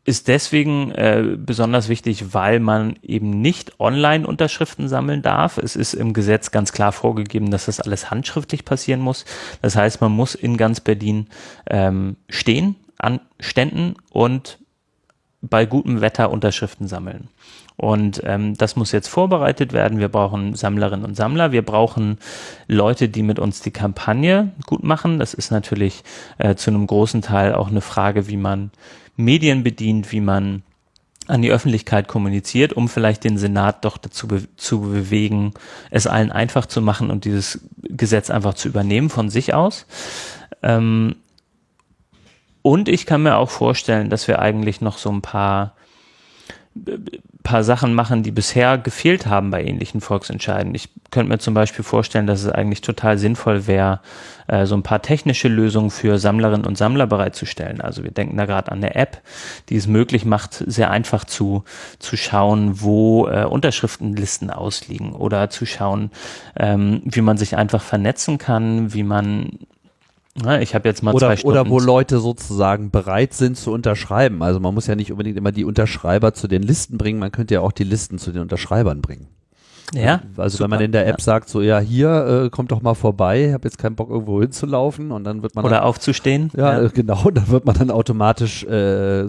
[0.06, 5.58] ist deswegen äh, besonders wichtig, weil man eben nicht online Unterschriften sammeln darf.
[5.58, 9.26] Es ist im Gesetz ganz klar vorgegeben, dass das alles handschriftlich passieren muss.
[9.62, 11.28] Das heißt, man muss in ganz Berlin
[11.70, 14.60] ähm, stehen an Ständen und
[15.44, 17.28] bei gutem Wetter Unterschriften sammeln.
[17.76, 20.00] Und ähm, das muss jetzt vorbereitet werden.
[20.00, 21.52] Wir brauchen Sammlerinnen und Sammler.
[21.52, 22.18] Wir brauchen
[22.68, 25.20] Leute, die mit uns die Kampagne gut machen.
[25.20, 26.04] Das ist natürlich
[26.38, 28.72] äh, zu einem großen Teil auch eine Frage, wie man
[29.18, 30.64] Medien bedient, wie man
[31.28, 35.54] an die Öffentlichkeit kommuniziert, um vielleicht den Senat doch dazu be zu bewegen,
[35.90, 39.86] es allen einfach zu machen und dieses Gesetz einfach zu übernehmen von sich aus.
[40.62, 41.16] Ähm,
[42.64, 45.74] und ich kann mir auch vorstellen, dass wir eigentlich noch so ein paar
[47.44, 50.74] paar Sachen machen, die bisher gefehlt haben bei ähnlichen Volksentscheiden.
[50.74, 54.00] Ich könnte mir zum Beispiel vorstellen, dass es eigentlich total sinnvoll wäre,
[54.48, 57.82] äh, so ein paar technische Lösungen für Sammlerinnen und Sammler bereitzustellen.
[57.82, 59.22] Also wir denken da gerade an eine App,
[59.70, 61.64] die es möglich macht, sehr einfach zu,
[62.00, 66.12] zu schauen, wo äh, Unterschriftenlisten ausliegen oder zu schauen,
[66.58, 69.60] ähm, wie man sich einfach vernetzen kann, wie man
[70.42, 71.58] ja, ich habe jetzt mal oder, zwei Stunden.
[71.60, 74.42] Oder wo Leute sozusagen bereit sind zu unterschreiben.
[74.42, 77.54] Also man muss ja nicht unbedingt immer die Unterschreiber zu den Listen bringen, man könnte
[77.54, 79.28] ja auch die Listen zu den Unterschreibern bringen.
[79.94, 80.22] Ja.
[80.38, 81.24] Also super, wenn man in der App ja.
[81.24, 84.42] sagt, so ja, hier, äh, kommt doch mal vorbei, ich habe jetzt keinen Bock irgendwo
[84.42, 86.50] hinzulaufen und dann wird man Oder dann, aufzustehen.
[86.56, 89.28] Ja, ja, genau, dann wird man dann automatisch äh,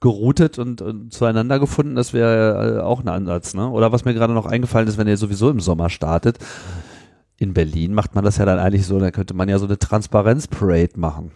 [0.00, 3.68] geroutet und, und zueinander gefunden, das wäre äh, auch ein Ansatz, ne?
[3.68, 6.38] Oder was mir gerade noch eingefallen ist, wenn ihr sowieso im Sommer startet,
[7.38, 9.78] in Berlin macht man das ja dann eigentlich so, da könnte man ja so eine
[9.78, 11.32] Transparenz-Parade machen.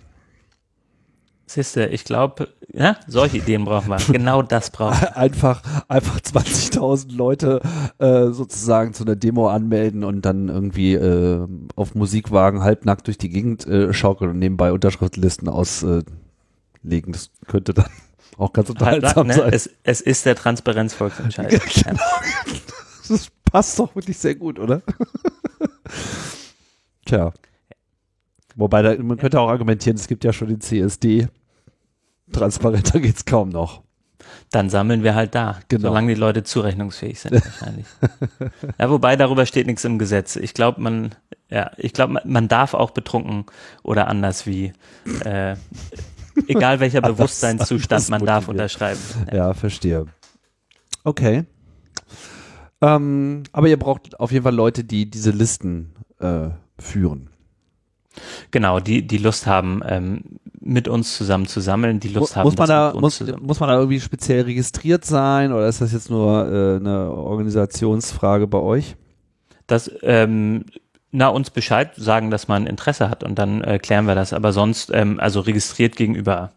[1.50, 3.96] Siehste, ich glaube, ja, solche Ideen brauchen wir.
[4.12, 5.16] Genau das brauchen wir.
[5.16, 7.62] Einfach, einfach 20.000 Leute
[7.98, 13.30] äh, sozusagen zu einer Demo anmelden und dann irgendwie äh, auf Musikwagen halbnackt durch die
[13.30, 16.04] Gegend äh, schaukeln und nebenbei Unterschriftlisten auslegen.
[16.82, 17.88] das könnte dann
[18.36, 19.34] auch ganz unterhaltsam ne?
[19.34, 19.52] sein.
[19.52, 21.50] Es, es ist der Transparenzvolksentscheid.
[21.84, 22.02] genau.
[23.08, 24.82] Das passt doch wirklich sehr gut, oder?
[27.06, 27.32] Tja.
[28.56, 31.28] Wobei, da, man könnte auch argumentieren, es gibt ja schon den CSD.
[32.32, 33.82] Transparenter geht es kaum noch.
[34.50, 35.88] Dann sammeln wir halt da, genau.
[35.88, 37.86] solange die Leute zurechnungsfähig sind wahrscheinlich.
[38.78, 40.36] ja, wobei darüber steht nichts im Gesetz.
[40.36, 41.14] Ich glaube, man,
[41.50, 43.46] ja, ich glaube, man, darf auch betrunken
[43.82, 44.72] oder anders wie,
[45.24, 45.54] äh,
[46.46, 49.00] egal welcher Bewusstseinszustand man darf unterschreiben.
[49.30, 49.36] Ja.
[49.36, 50.06] ja, verstehe.
[51.04, 51.44] Okay.
[52.80, 57.30] Ähm, aber ihr braucht auf jeden Fall Leute, die diese Listen äh, führen.
[58.50, 60.22] Genau, die, die Lust haben, ähm,
[60.60, 62.44] mit uns zusammen zu sammeln, die Lust haben.
[62.44, 66.10] Muss man da, muss, muss man da irgendwie speziell registriert sein oder ist das jetzt
[66.10, 68.96] nur äh, eine Organisationsfrage bei euch?
[69.66, 70.64] Das, ähm,
[71.10, 74.32] na, uns Bescheid sagen, dass man Interesse hat und dann äh, klären wir das.
[74.32, 76.50] Aber sonst, ähm, also registriert gegenüber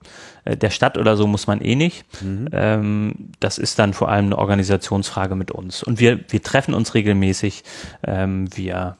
[0.43, 2.05] äh, der Stadt oder so muss man eh nicht.
[2.21, 2.49] Mhm.
[2.51, 5.83] Ähm, das ist dann vor allem eine Organisationsfrage mit uns.
[5.83, 7.63] Und wir, wir treffen uns regelmäßig.
[8.03, 8.97] Ähm, wir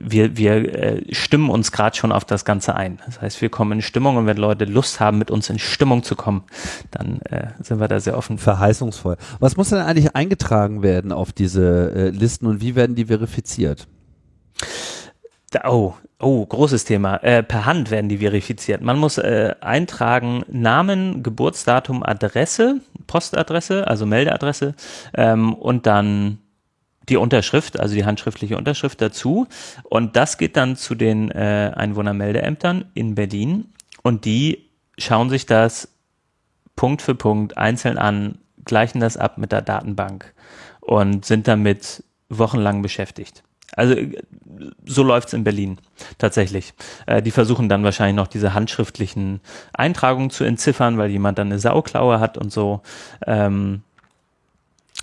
[0.00, 3.00] wir, wir äh, stimmen uns gerade schon auf das Ganze ein.
[3.06, 6.02] Das heißt, wir kommen in Stimmung und wenn Leute Lust haben, mit uns in Stimmung
[6.02, 6.42] zu kommen,
[6.90, 8.38] dann äh, sind wir da sehr offen.
[8.38, 9.16] Verheißungsvoll.
[9.40, 13.86] Was muss denn eigentlich eingetragen werden auf diese äh, Listen und wie werden die verifiziert?
[15.62, 17.18] Oh, oh, großes Thema.
[17.18, 18.82] Äh, per Hand werden die verifiziert.
[18.82, 24.74] Man muss äh, eintragen Namen, Geburtsdatum, Adresse, Postadresse, also Meldeadresse
[25.14, 26.38] ähm, und dann
[27.08, 29.46] die Unterschrift, also die handschriftliche Unterschrift dazu.
[29.84, 33.66] Und das geht dann zu den äh, Einwohnermeldeämtern in Berlin
[34.02, 35.88] und die schauen sich das
[36.76, 40.32] Punkt für Punkt einzeln an, gleichen das ab mit der Datenbank
[40.80, 43.42] und sind damit wochenlang beschäftigt.
[43.76, 43.94] Also
[44.84, 45.78] so läuft's in Berlin
[46.18, 46.74] tatsächlich.
[47.06, 49.40] Äh, die versuchen dann wahrscheinlich noch diese handschriftlichen
[49.72, 52.80] Eintragungen zu entziffern, weil jemand dann eine Sauklaue hat und so.
[53.26, 53.82] Ähm,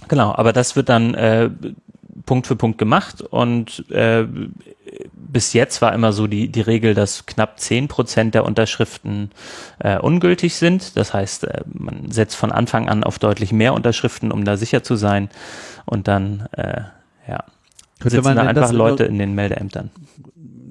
[0.08, 1.50] genau, aber das wird dann äh,
[2.26, 4.26] Punkt für Punkt gemacht und äh,
[5.14, 9.32] bis jetzt war immer so die, die Regel, dass knapp zehn Prozent der Unterschriften
[9.80, 10.98] äh, ungültig sind.
[10.98, 14.84] Das heißt, äh, man setzt von Anfang an auf deutlich mehr Unterschriften, um da sicher
[14.84, 15.30] zu sein.
[15.86, 16.82] Und dann, äh,
[17.28, 17.46] ja,
[18.02, 19.92] Könnte sitzen man einfach Leute in den Meldeämtern.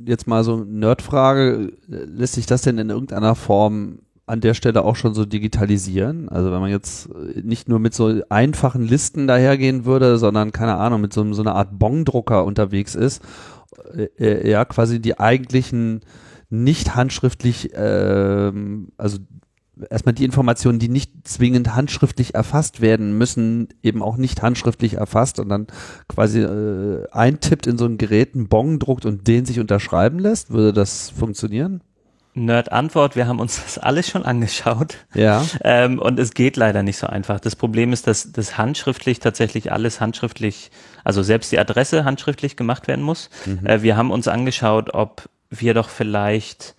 [0.06, 4.00] Jetzt mal so Nerdfrage, lässt sich das denn in irgendeiner Form
[4.30, 6.28] an der Stelle auch schon so digitalisieren?
[6.28, 10.76] Also wenn man jetzt äh, nicht nur mit so einfachen Listen dahergehen würde, sondern keine
[10.76, 13.22] Ahnung, mit so, so einer Art Bongdrucker unterwegs ist,
[13.94, 16.00] äh, äh, ja, quasi die eigentlichen
[16.48, 19.18] nicht handschriftlich, ähm, also
[19.88, 25.38] erstmal die Informationen, die nicht zwingend handschriftlich erfasst werden müssen, eben auch nicht handschriftlich erfasst
[25.38, 25.66] und dann
[26.08, 30.50] quasi äh, eintippt in so ein Gerät, einen Bon druckt und den sich unterschreiben lässt,
[30.50, 31.82] würde das funktionieren?
[32.34, 34.96] Nerd-Antwort, wir haben uns das alles schon angeschaut.
[35.14, 35.44] Ja.
[35.64, 37.40] Ähm, und es geht leider nicht so einfach.
[37.40, 40.70] Das Problem ist, dass das handschriftlich tatsächlich alles handschriftlich,
[41.02, 43.30] also selbst die Adresse handschriftlich gemacht werden muss.
[43.46, 43.66] Mhm.
[43.66, 46.76] Äh, wir haben uns angeschaut, ob wir doch vielleicht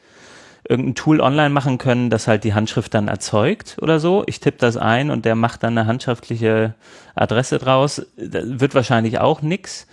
[0.72, 4.24] irgendein Tool online machen können, das halt die Handschrift dann erzeugt oder so.
[4.26, 6.76] Ich tippe das ein und der macht dann eine handschriftliche
[7.14, 8.06] Adresse draus.
[8.16, 9.86] Das wird wahrscheinlich auch nix.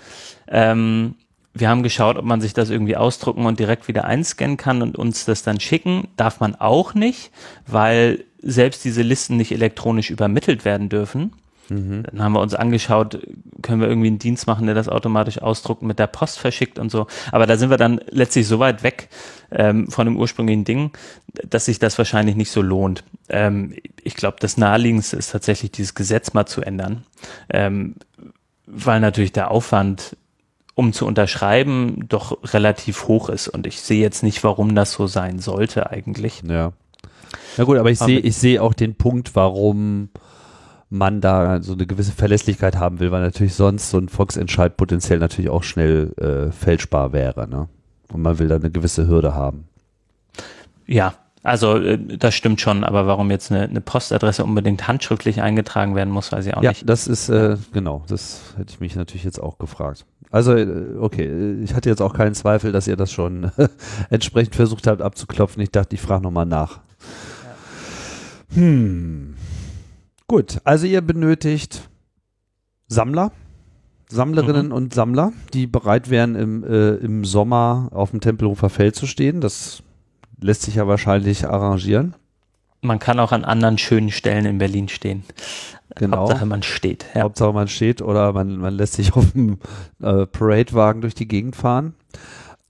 [0.47, 1.17] Ähm,
[1.53, 4.97] wir haben geschaut, ob man sich das irgendwie ausdrucken und direkt wieder einscannen kann und
[4.97, 6.07] uns das dann schicken.
[6.17, 7.33] Darf man auch nicht,
[7.67, 11.33] weil selbst diese Listen nicht elektronisch übermittelt werden dürfen.
[11.69, 12.05] Mhm.
[12.05, 13.21] Dann haben wir uns angeschaut,
[13.63, 16.91] können wir irgendwie einen Dienst machen, der das automatisch ausdruckt, mit der Post verschickt und
[16.91, 17.07] so.
[17.33, 19.09] Aber da sind wir dann letztlich so weit weg
[19.51, 20.93] ähm, von dem ursprünglichen Ding,
[21.49, 23.05] dass sich das wahrscheinlich nicht so lohnt.
[23.29, 27.05] Ähm, ich glaube, das Naheliegendste ist tatsächlich, dieses Gesetz mal zu ändern,
[27.51, 27.97] ähm,
[28.67, 30.17] weil natürlich der Aufwand
[30.75, 33.49] um zu unterschreiben, doch relativ hoch ist.
[33.49, 36.45] Und ich sehe jetzt nicht, warum das so sein sollte eigentlich.
[36.49, 36.73] Ja.
[37.57, 40.09] Na gut, aber ich sehe, ich sehe auch den Punkt, warum
[40.91, 45.19] man da so eine gewisse Verlässlichkeit haben will, weil natürlich sonst so ein Volksentscheid potenziell
[45.19, 47.69] natürlich auch schnell äh, fälschbar wäre, ne?
[48.11, 49.69] Und man will da eine gewisse Hürde haben.
[50.87, 51.13] Ja,
[51.43, 56.11] also äh, das stimmt schon, aber warum jetzt eine, eine Postadresse unbedingt handschriftlich eingetragen werden
[56.11, 56.89] muss, weiß ich auch ja, nicht.
[56.89, 60.05] das ist, äh, genau, das hätte ich mich natürlich jetzt auch gefragt.
[60.31, 63.51] Also, äh, okay, ich hatte jetzt auch keinen Zweifel, dass ihr das schon
[64.11, 65.63] entsprechend versucht habt abzuklopfen.
[65.63, 66.81] Ich dachte, ich frage nochmal nach.
[68.55, 69.38] Hm.
[70.31, 71.89] Gut, also ihr benötigt
[72.87, 73.33] Sammler,
[74.11, 79.07] Sammlerinnen und Sammler, die bereit wären, im, äh, im Sommer auf dem Tempelhofer Feld zu
[79.07, 79.41] stehen.
[79.41, 79.83] Das
[80.39, 82.15] lässt sich ja wahrscheinlich arrangieren.
[82.83, 85.25] Man kann auch an anderen schönen Stellen in Berlin stehen.
[85.97, 86.19] Genau.
[86.19, 87.07] Hauptsache man steht.
[87.15, 87.23] Ja.
[87.23, 89.59] Hauptsache man steht oder man, man lässt sich auf dem
[90.03, 91.95] äh, Paradewagen durch die Gegend fahren.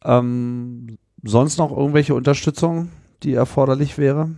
[0.05, 2.91] Ähm, sonst noch irgendwelche Unterstützung,
[3.25, 4.31] die erforderlich wäre?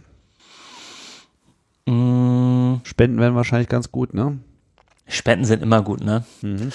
[1.87, 4.39] Mm, Spenden wären wahrscheinlich ganz gut, ne?
[5.07, 6.25] Spenden sind immer gut, ne?
[6.43, 6.71] Mhm.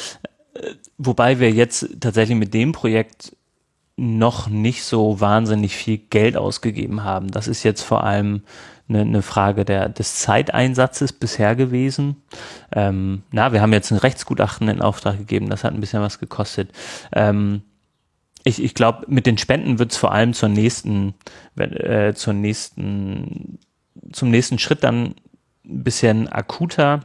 [0.98, 3.36] Wobei wir jetzt tatsächlich mit dem Projekt
[3.98, 7.32] noch nicht so wahnsinnig viel Geld ausgegeben haben.
[7.32, 8.42] Das ist jetzt vor allem
[8.90, 12.18] eine, eine Frage der, des Zeiteinsatzes bisher gewesen.
[12.74, 16.20] Ähm, na, wir haben jetzt ein Rechtsgutachten in Auftrag gegeben, das hat ein bisschen was
[16.20, 16.72] gekostet.
[17.14, 17.62] Ähm,
[18.44, 21.16] ich ich glaube, mit den Spenden wird es vor allem zur nächsten,
[21.58, 23.60] äh, zur nächsten,
[24.12, 25.16] zum nächsten Schritt dann
[25.66, 27.02] ein bisschen akuter.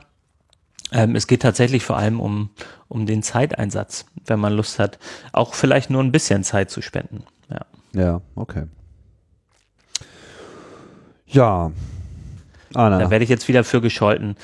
[0.93, 2.51] Ähm, es geht tatsächlich vor allem um,
[2.89, 4.99] um den Zeiteinsatz, wenn man Lust hat,
[5.33, 7.25] auch vielleicht nur ein bisschen Zeit zu spenden.
[7.49, 7.67] Ja.
[7.93, 8.65] Ja, okay.
[11.27, 11.71] Ja.
[12.75, 12.99] Anna.
[12.99, 14.37] Da werde ich jetzt wieder für gescholten.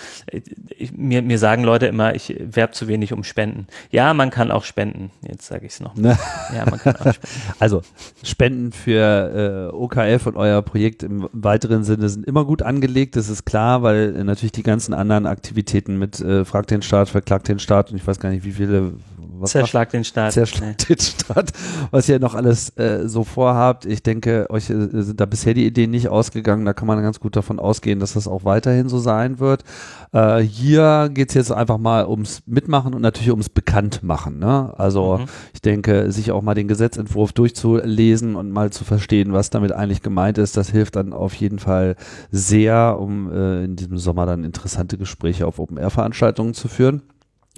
[0.76, 3.66] Ich, mir, mir sagen Leute immer, ich werbe zu wenig um Spenden.
[3.90, 5.10] Ja, man kann auch spenden.
[5.22, 5.94] Jetzt sage ich es noch.
[5.94, 6.18] Ne?
[6.54, 7.26] Ja, man kann auch spenden.
[7.58, 7.82] Also
[8.22, 13.28] Spenden für äh, OKF und euer Projekt im weiteren Sinne sind immer gut angelegt, das
[13.28, 17.48] ist klar, weil äh, natürlich die ganzen anderen Aktivitäten mit äh, Frag den Staat, Verklagt
[17.48, 18.94] den Staat und ich weiß gar nicht, wie viele
[19.40, 20.32] was Zerschlag den Staat.
[20.32, 21.52] Zerschlag den Staat,
[21.90, 23.86] was ihr noch alles äh, so vorhabt.
[23.86, 26.64] Ich denke, euch äh, sind da bisher die Ideen nicht ausgegangen.
[26.64, 29.64] Da kann man ganz gut davon ausgehen, dass das auch weiterhin so sein wird.
[30.12, 34.38] Äh, hier geht's jetzt einfach mal ums Mitmachen und natürlich ums Bekanntmachen.
[34.38, 34.72] Ne?
[34.76, 35.24] Also mhm.
[35.52, 40.02] ich denke, sich auch mal den Gesetzentwurf durchzulesen und mal zu verstehen, was damit eigentlich
[40.02, 41.96] gemeint ist, das hilft dann auf jeden Fall
[42.30, 47.02] sehr, um äh, in diesem Sommer dann interessante Gespräche auf Open-Air-Veranstaltungen zu führen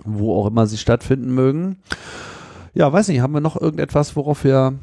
[0.05, 1.79] wo auch immer sie stattfinden mögen.
[2.75, 4.79] Ja, weiß nicht, haben wir noch irgendetwas, worauf wir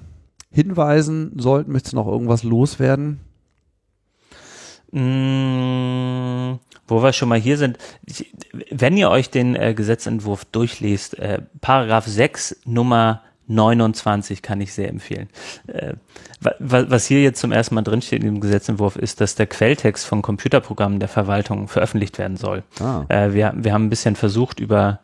[0.52, 1.72] hinweisen sollten?
[1.72, 3.20] Möchtest du noch irgendwas loswerden?
[4.92, 8.34] Mmh, wo wir schon mal hier sind, ich,
[8.70, 14.90] wenn ihr euch den äh, Gesetzentwurf durchliest, äh, Paragraph 6 Nummer 29 kann ich sehr
[14.90, 15.30] empfehlen.
[15.68, 15.94] Äh,
[16.60, 20.22] was hier jetzt zum ersten Mal drinsteht in dem Gesetzentwurf ist, dass der Quelltext von
[20.22, 22.64] Computerprogrammen der Verwaltung veröffentlicht werden soll.
[22.80, 23.06] Ah.
[23.10, 25.00] Äh, wir, wir haben ein bisschen versucht, über,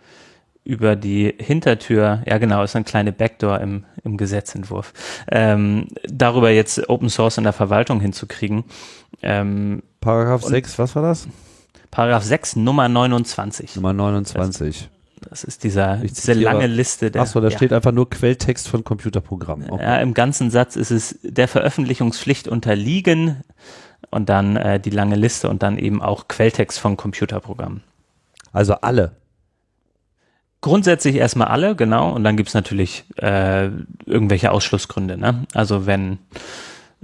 [0.63, 4.93] über die Hintertür, ja genau, ist eine kleine Backdoor im, im Gesetzentwurf,
[5.31, 8.63] ähm, darüber jetzt Open Source in der Verwaltung hinzukriegen.
[9.21, 11.27] Ähm, Paragraph 6, was war das?
[11.91, 13.75] Paragraph 6, Nummer 29.
[13.75, 14.89] Nummer 29.
[15.29, 17.11] Das ist dieser, diese lange Liste.
[17.11, 17.55] Der, Achso, da ja.
[17.55, 19.69] steht einfach nur Quelltext von Computerprogrammen.
[19.69, 19.83] Okay.
[19.83, 23.43] Ja, im ganzen Satz ist es der Veröffentlichungspflicht unterliegen
[24.09, 27.83] und dann äh, die lange Liste und dann eben auch Quelltext von Computerprogrammen.
[28.51, 29.13] Also alle.
[30.61, 32.11] Grundsätzlich erstmal alle, genau.
[32.11, 33.69] Und dann gibt's natürlich äh,
[34.05, 35.17] irgendwelche Ausschlussgründe.
[35.17, 35.45] Ne?
[35.53, 36.19] Also wenn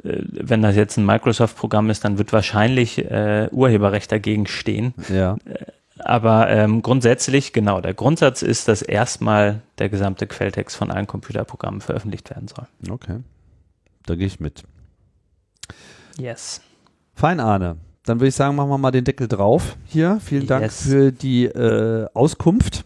[0.03, 4.93] äh, wenn das jetzt ein Microsoft-Programm ist, dann wird wahrscheinlich äh, Urheberrecht dagegen stehen.
[5.11, 5.37] Ja.
[5.99, 11.81] Aber ähm, grundsätzlich, genau, der Grundsatz ist, dass erstmal der gesamte Quelltext von allen Computerprogrammen
[11.81, 12.67] veröffentlicht werden soll.
[12.89, 13.19] Okay.
[14.05, 14.63] Da gehe ich mit.
[16.17, 16.61] Yes.
[17.13, 17.77] Fein, Arne.
[18.05, 20.19] Dann würde ich sagen, machen wir mal den Deckel drauf hier.
[20.23, 20.83] Vielen Dank yes.
[20.83, 22.85] für die äh, Auskunft.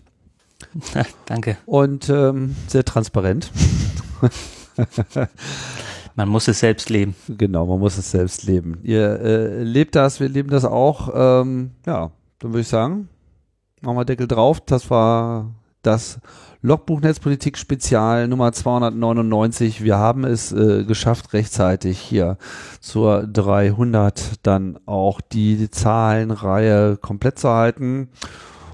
[1.26, 1.58] Danke.
[1.66, 3.52] Und ähm, sehr transparent.
[6.16, 7.16] man muss es selbst leben.
[7.28, 8.80] Genau, man muss es selbst leben.
[8.84, 11.10] Ihr äh, lebt das, wir leben das auch.
[11.14, 12.12] Ähm, ja,
[12.42, 13.08] dann würde ich sagen,
[13.82, 14.60] machen wir Deckel drauf.
[14.62, 15.52] Das war
[15.84, 16.20] das
[16.62, 19.84] Logbuch Netzpolitik Spezial Nummer 299.
[19.84, 22.38] Wir haben es äh, geschafft, rechtzeitig hier
[22.80, 28.10] zur 300 dann auch die Zahlenreihe komplett zu halten.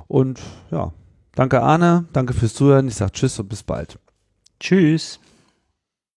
[0.07, 0.41] Und
[0.71, 0.93] ja,
[1.35, 2.87] danke Arne, danke fürs Zuhören.
[2.87, 3.99] Ich sage Tschüss und bis bald.
[4.59, 5.19] Tschüss.